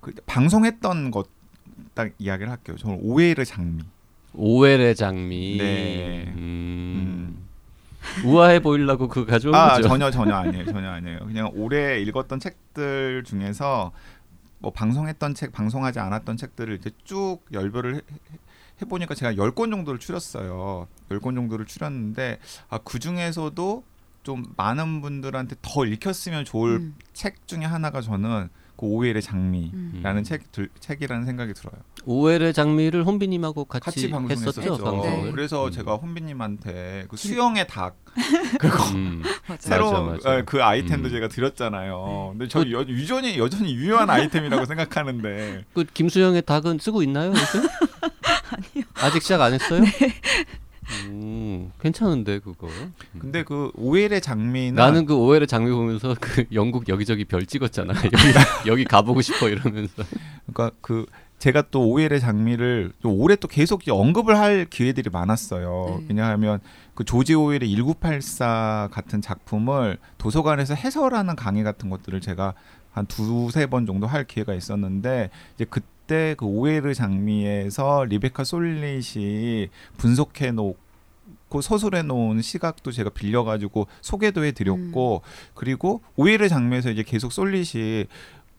그 0.00 0.12
방송했던 0.26 1.10
것 1.10 1.28
딱 1.94 2.10
이야기를 2.18 2.50
할게요. 2.50 2.76
저는 2.78 2.98
오해르 3.02 3.44
장미. 3.44 3.82
오웰의 4.34 4.96
장미. 4.96 5.58
네. 5.58 6.24
음. 6.34 7.46
우아해 8.24 8.60
보이려고 8.60 9.08
그거 9.08 9.26
가져온 9.30 9.54
아 9.54 9.76
거죠. 9.76 9.88
전혀 9.88 10.10
전혀 10.10 10.34
아니에요. 10.36 10.64
전혀 10.66 10.90
아니에요. 10.90 11.18
그냥 11.20 11.50
올해 11.54 12.00
읽었던 12.00 12.40
책들 12.40 13.24
중에서 13.24 13.92
뭐 14.62 14.72
방송했던 14.72 15.34
책, 15.34 15.52
방송하지 15.52 15.98
않았던 15.98 16.36
책들을 16.36 16.74
이제 16.76 16.90
쭉 17.04 17.40
열별을 17.52 17.96
해, 17.96 18.00
해 18.80 18.86
보니까 18.88 19.14
제가 19.14 19.36
열 19.36 19.52
권 19.54 19.70
정도를 19.70 19.98
추렸어요. 20.00 20.86
열 21.10 21.20
권 21.20 21.34
정도를 21.34 21.66
추렸는데 21.66 22.38
아, 22.70 22.78
그 22.78 22.98
중에서도 22.98 23.84
좀 24.22 24.44
많은 24.56 25.00
분들한테 25.02 25.56
더 25.62 25.84
읽혔으면 25.84 26.44
좋을 26.44 26.76
음, 26.76 26.94
책 27.12 27.46
중에 27.48 27.64
하나가 27.64 28.00
저는 28.00 28.48
그 28.76 28.86
오웰의 28.86 29.22
장미라는 29.22 30.20
음. 30.20 30.24
책 30.24 30.50
들, 30.52 30.68
책이라는 30.80 31.24
생각이 31.24 31.54
들어요. 31.54 31.74
오웰의 32.04 32.52
장미를 32.52 33.04
혼비님하고 33.04 33.66
같이, 33.66 33.84
같이 33.84 34.10
방송했었죠. 34.10 34.60
했었죠. 34.60 35.02
네. 35.02 35.30
그래서 35.30 35.66
음. 35.66 35.70
제가 35.70 35.94
혼비님한테 35.96 37.06
그 37.08 37.16
수영의 37.16 37.66
닭 37.68 37.96
음. 38.94 39.22
맞아요. 39.46 39.58
새로운 39.60 39.92
맞아, 39.92 40.02
맞아. 40.12 40.30
어, 40.30 40.42
그 40.44 40.62
아이템도 40.62 41.08
음. 41.08 41.10
제가 41.10 41.28
드렸잖아요. 41.28 42.32
네. 42.32 42.38
근데 42.38 42.48
저 42.48 42.60
여, 42.70 42.80
여전히 42.80 43.38
여전히 43.38 43.74
유효한 43.74 44.08
아이템이라고 44.10 44.64
생각하는데 44.64 45.64
그 45.74 45.84
김수영의 45.84 46.42
닭은 46.42 46.78
쓰고 46.78 47.02
있나요? 47.02 47.32
아니요. 47.32 48.84
아직 48.94 49.22
시작 49.22 49.40
안 49.42 49.54
했어요? 49.54 49.80
네. 49.80 49.90
음, 51.06 51.72
괜찮은데 51.80 52.38
그거. 52.40 52.68
근데 53.18 53.42
그 53.42 53.70
오웰의 53.74 54.20
장미는 54.20 54.74
나는 54.74 55.06
그 55.06 55.14
오웰의 55.14 55.46
장미 55.46 55.70
보면서 55.70 56.14
그 56.20 56.44
영국 56.52 56.88
여기저기 56.88 57.24
별 57.24 57.46
찍었잖아. 57.46 57.92
여기 58.04 58.68
여기 58.68 58.84
가보고 58.84 59.20
싶어 59.22 59.48
이러면서. 59.48 60.02
그러니까 60.52 60.76
그 60.80 61.06
제가 61.42 61.64
또 61.72 61.88
오웰의 61.88 62.20
장미를 62.20 62.92
또 63.02 63.12
올해 63.12 63.34
또 63.34 63.48
계속 63.48 63.82
언급을 63.88 64.38
할 64.38 64.64
기회들이 64.64 65.10
많았어요. 65.10 65.96
네. 65.98 66.06
왜냐하면 66.10 66.60
그 66.94 67.04
조지 67.04 67.34
오웰의 67.34 67.68
1984 67.68 68.90
같은 68.92 69.20
작품을 69.20 69.98
도서관에서 70.18 70.74
해설하는 70.74 71.34
강의 71.34 71.64
같은 71.64 71.90
것들을 71.90 72.20
제가 72.20 72.54
한 72.92 73.06
두세 73.06 73.66
번 73.66 73.86
정도 73.86 74.06
할 74.06 74.24
기회가 74.24 74.54
있었는데 74.54 75.30
이제 75.56 75.64
그때 75.64 76.36
그 76.38 76.44
오웰의 76.44 76.94
장미에서 76.94 78.04
리베카 78.04 78.44
솔릿이 78.44 79.68
분석해 79.96 80.52
놓 80.52 80.76
고 81.52 81.60
서술해 81.60 82.02
놓은 82.02 82.40
시각도 82.40 82.92
제가 82.92 83.10
빌려 83.10 83.44
가지고 83.44 83.86
소개도 84.00 84.44
해 84.44 84.52
드렸고 84.52 85.20
그리고 85.54 86.02
오웰의 86.16 86.48
장미에서 86.48 86.90
이제 86.90 87.02
계속 87.02 87.30
솔릿이 87.30 88.06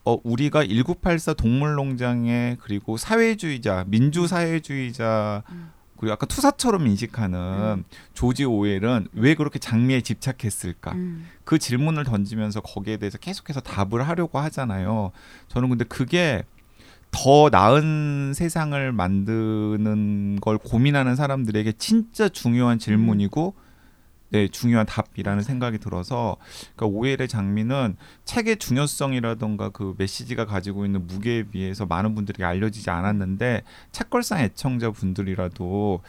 어 0.04 0.18
우리가 0.22 0.64
1984 0.64 1.34
동물농장의 1.34 2.58
그리고 2.60 2.96
사회주의자 2.96 3.84
민주사회주의자 3.88 5.42
음. 5.50 5.72
그리고 5.96 6.12
약간 6.12 6.28
투사처럼 6.28 6.86
인식하는 6.86 7.38
음. 7.78 7.84
조지 8.12 8.44
오웰은 8.44 9.08
왜 9.14 9.34
그렇게 9.34 9.58
장미에 9.58 10.02
집착했을까 10.02 10.92
음, 10.92 11.26
그 11.44 11.58
질문을 11.58 12.04
던지면서 12.04 12.60
거기에 12.60 12.98
대해서 12.98 13.18
계속해서 13.18 13.60
답을 13.60 14.06
하려고 14.06 14.38
하잖아요. 14.38 15.12
저는 15.48 15.68
근데 15.68 15.84
그게 15.84 16.44
더 17.16 17.48
나은 17.48 18.32
세상을 18.34 18.92
만드는 18.92 20.40
걸 20.40 20.58
고민하는 20.58 21.14
사람들에게 21.14 21.72
진짜 21.78 22.28
중요한 22.28 22.80
질문이고 22.80 23.54
네, 24.30 24.48
중요한 24.48 24.84
답이라는 24.84 25.44
생각이 25.44 25.78
들어서 25.78 26.36
그러니까 26.74 26.86
오웰의 26.86 27.28
장미는 27.28 27.96
책의 28.24 28.56
중요성이라던가 28.56 29.68
그 29.68 29.94
메시지가 29.96 30.44
가지고 30.44 30.84
있는 30.84 31.06
무게에 31.06 31.44
비해서 31.44 31.86
많은 31.86 32.16
분들에게 32.16 32.42
알려지지 32.42 32.90
않았는데 32.90 33.62
책걸상 33.92 34.40
애청자 34.40 34.90
분들이라도 34.90 36.00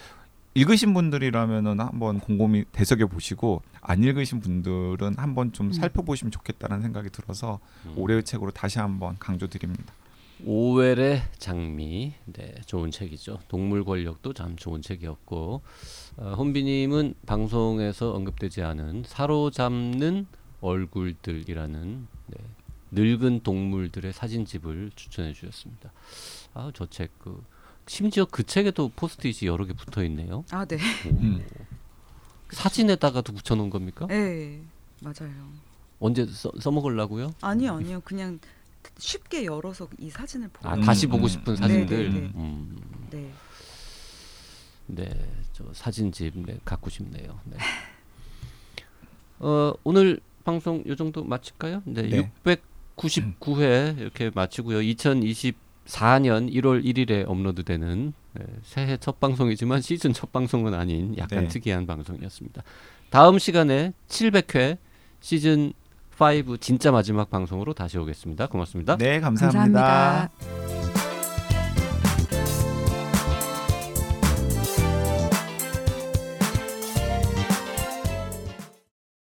읽으신 0.55 0.95
분들이라면은 0.95 1.81
한번 1.81 2.19
곰곰이 2.19 2.65
되새겨 2.71 3.05
보시고 3.05 3.61
안 3.79 4.03
읽으신 4.03 4.39
분들은 4.39 5.15
한번 5.17 5.53
좀 5.53 5.67
음. 5.67 5.71
살펴보시면 5.71 6.31
좋겠다는 6.31 6.81
생각이 6.81 7.11
들어서 7.11 7.59
올해의 7.95 8.23
책으로 8.23 8.49
다시 8.49 8.79
한번 8.79 9.17
강조드립니다. 9.19 9.93
오웰의 10.43 11.21
장미, 11.37 12.13
네, 12.25 12.55
좋은 12.65 12.91
책이죠. 12.91 13.39
동물 13.47 13.85
권력도 13.85 14.33
참 14.33 14.55
좋은 14.57 14.81
책이었고, 14.81 15.61
어, 16.17 16.33
혼비님은 16.37 17.15
방송에서 17.25 18.11
언급되지 18.13 18.61
않은 18.61 19.03
사로잡는 19.07 20.27
얼굴들이라는 20.61 22.07
네, 22.27 22.37
늙은 22.91 23.41
동물들의 23.43 24.11
사진집을 24.13 24.91
추천해 24.95 25.33
주셨습니다. 25.33 25.91
아, 26.53 26.71
저 26.73 26.85
책 26.87 27.11
그 27.19 27.43
심지어 27.87 28.25
그 28.25 28.43
책에도 28.43 28.89
포스트잇이 28.95 29.47
여러 29.47 29.63
개 29.65 29.73
붙어 29.73 30.03
있네요. 30.05 30.43
아, 30.51 30.65
네. 30.65 30.77
음. 31.05 31.45
사진에다가도 32.49 33.33
붙여 33.33 33.55
놓은 33.55 33.69
겁니까? 33.69 34.07
네. 34.07 34.61
맞아요. 35.01 35.31
언제 35.99 36.25
써, 36.25 36.51
써먹으려고요? 36.59 37.33
아니요, 37.41 37.73
아니요. 37.73 38.01
그냥 38.03 38.39
쉽게 38.97 39.45
열어서 39.45 39.87
이 39.97 40.09
사진을 40.09 40.49
보고 40.49 40.67
아, 40.67 40.75
음, 40.75 40.81
다시 40.81 41.07
음, 41.07 41.11
보고 41.11 41.23
음. 41.23 41.27
싶은 41.27 41.53
네, 41.55 41.61
사진들. 41.61 42.13
네, 42.13 42.19
네. 42.19 42.31
음, 42.35 42.77
네. 43.11 43.31
네, 44.87 45.29
저 45.53 45.65
사진집 45.73 46.45
네, 46.45 46.59
갖고 46.63 46.89
싶네요. 46.89 47.39
네. 47.45 47.57
어, 49.39 49.73
오늘 49.83 50.19
방송 50.43 50.83
요 50.87 50.95
정도 50.95 51.23
마칠까요? 51.23 51.81
네, 51.85 52.03
네. 52.03 52.31
699회 52.95 53.99
이렇게 53.99 54.31
마치고요. 54.33 54.79
2024년 54.79 56.51
1월 56.53 56.83
1일에 56.83 57.27
업로드되는 57.27 58.13
네, 58.33 58.45
새해 58.63 58.97
첫 58.97 59.19
방송이지만 59.19 59.81
시즌 59.81 60.13
첫 60.13 60.31
방송은 60.31 60.73
아닌 60.73 61.17
약간 61.17 61.43
네. 61.43 61.47
특이한 61.47 61.87
방송이었습니다. 61.87 62.63
다음 63.09 63.39
시간에 63.39 63.93
700회 64.07 64.77
시즌 65.19 65.73
5 66.19 66.57
진짜 66.57 66.91
마지막 66.91 67.29
방송으로 67.29 67.73
다시 67.73 67.97
오겠습니다. 67.97 68.47
고맙습니다. 68.47 68.97
네, 68.97 69.19
감사합니다. 69.19 69.81
감사합니다. 69.81 70.74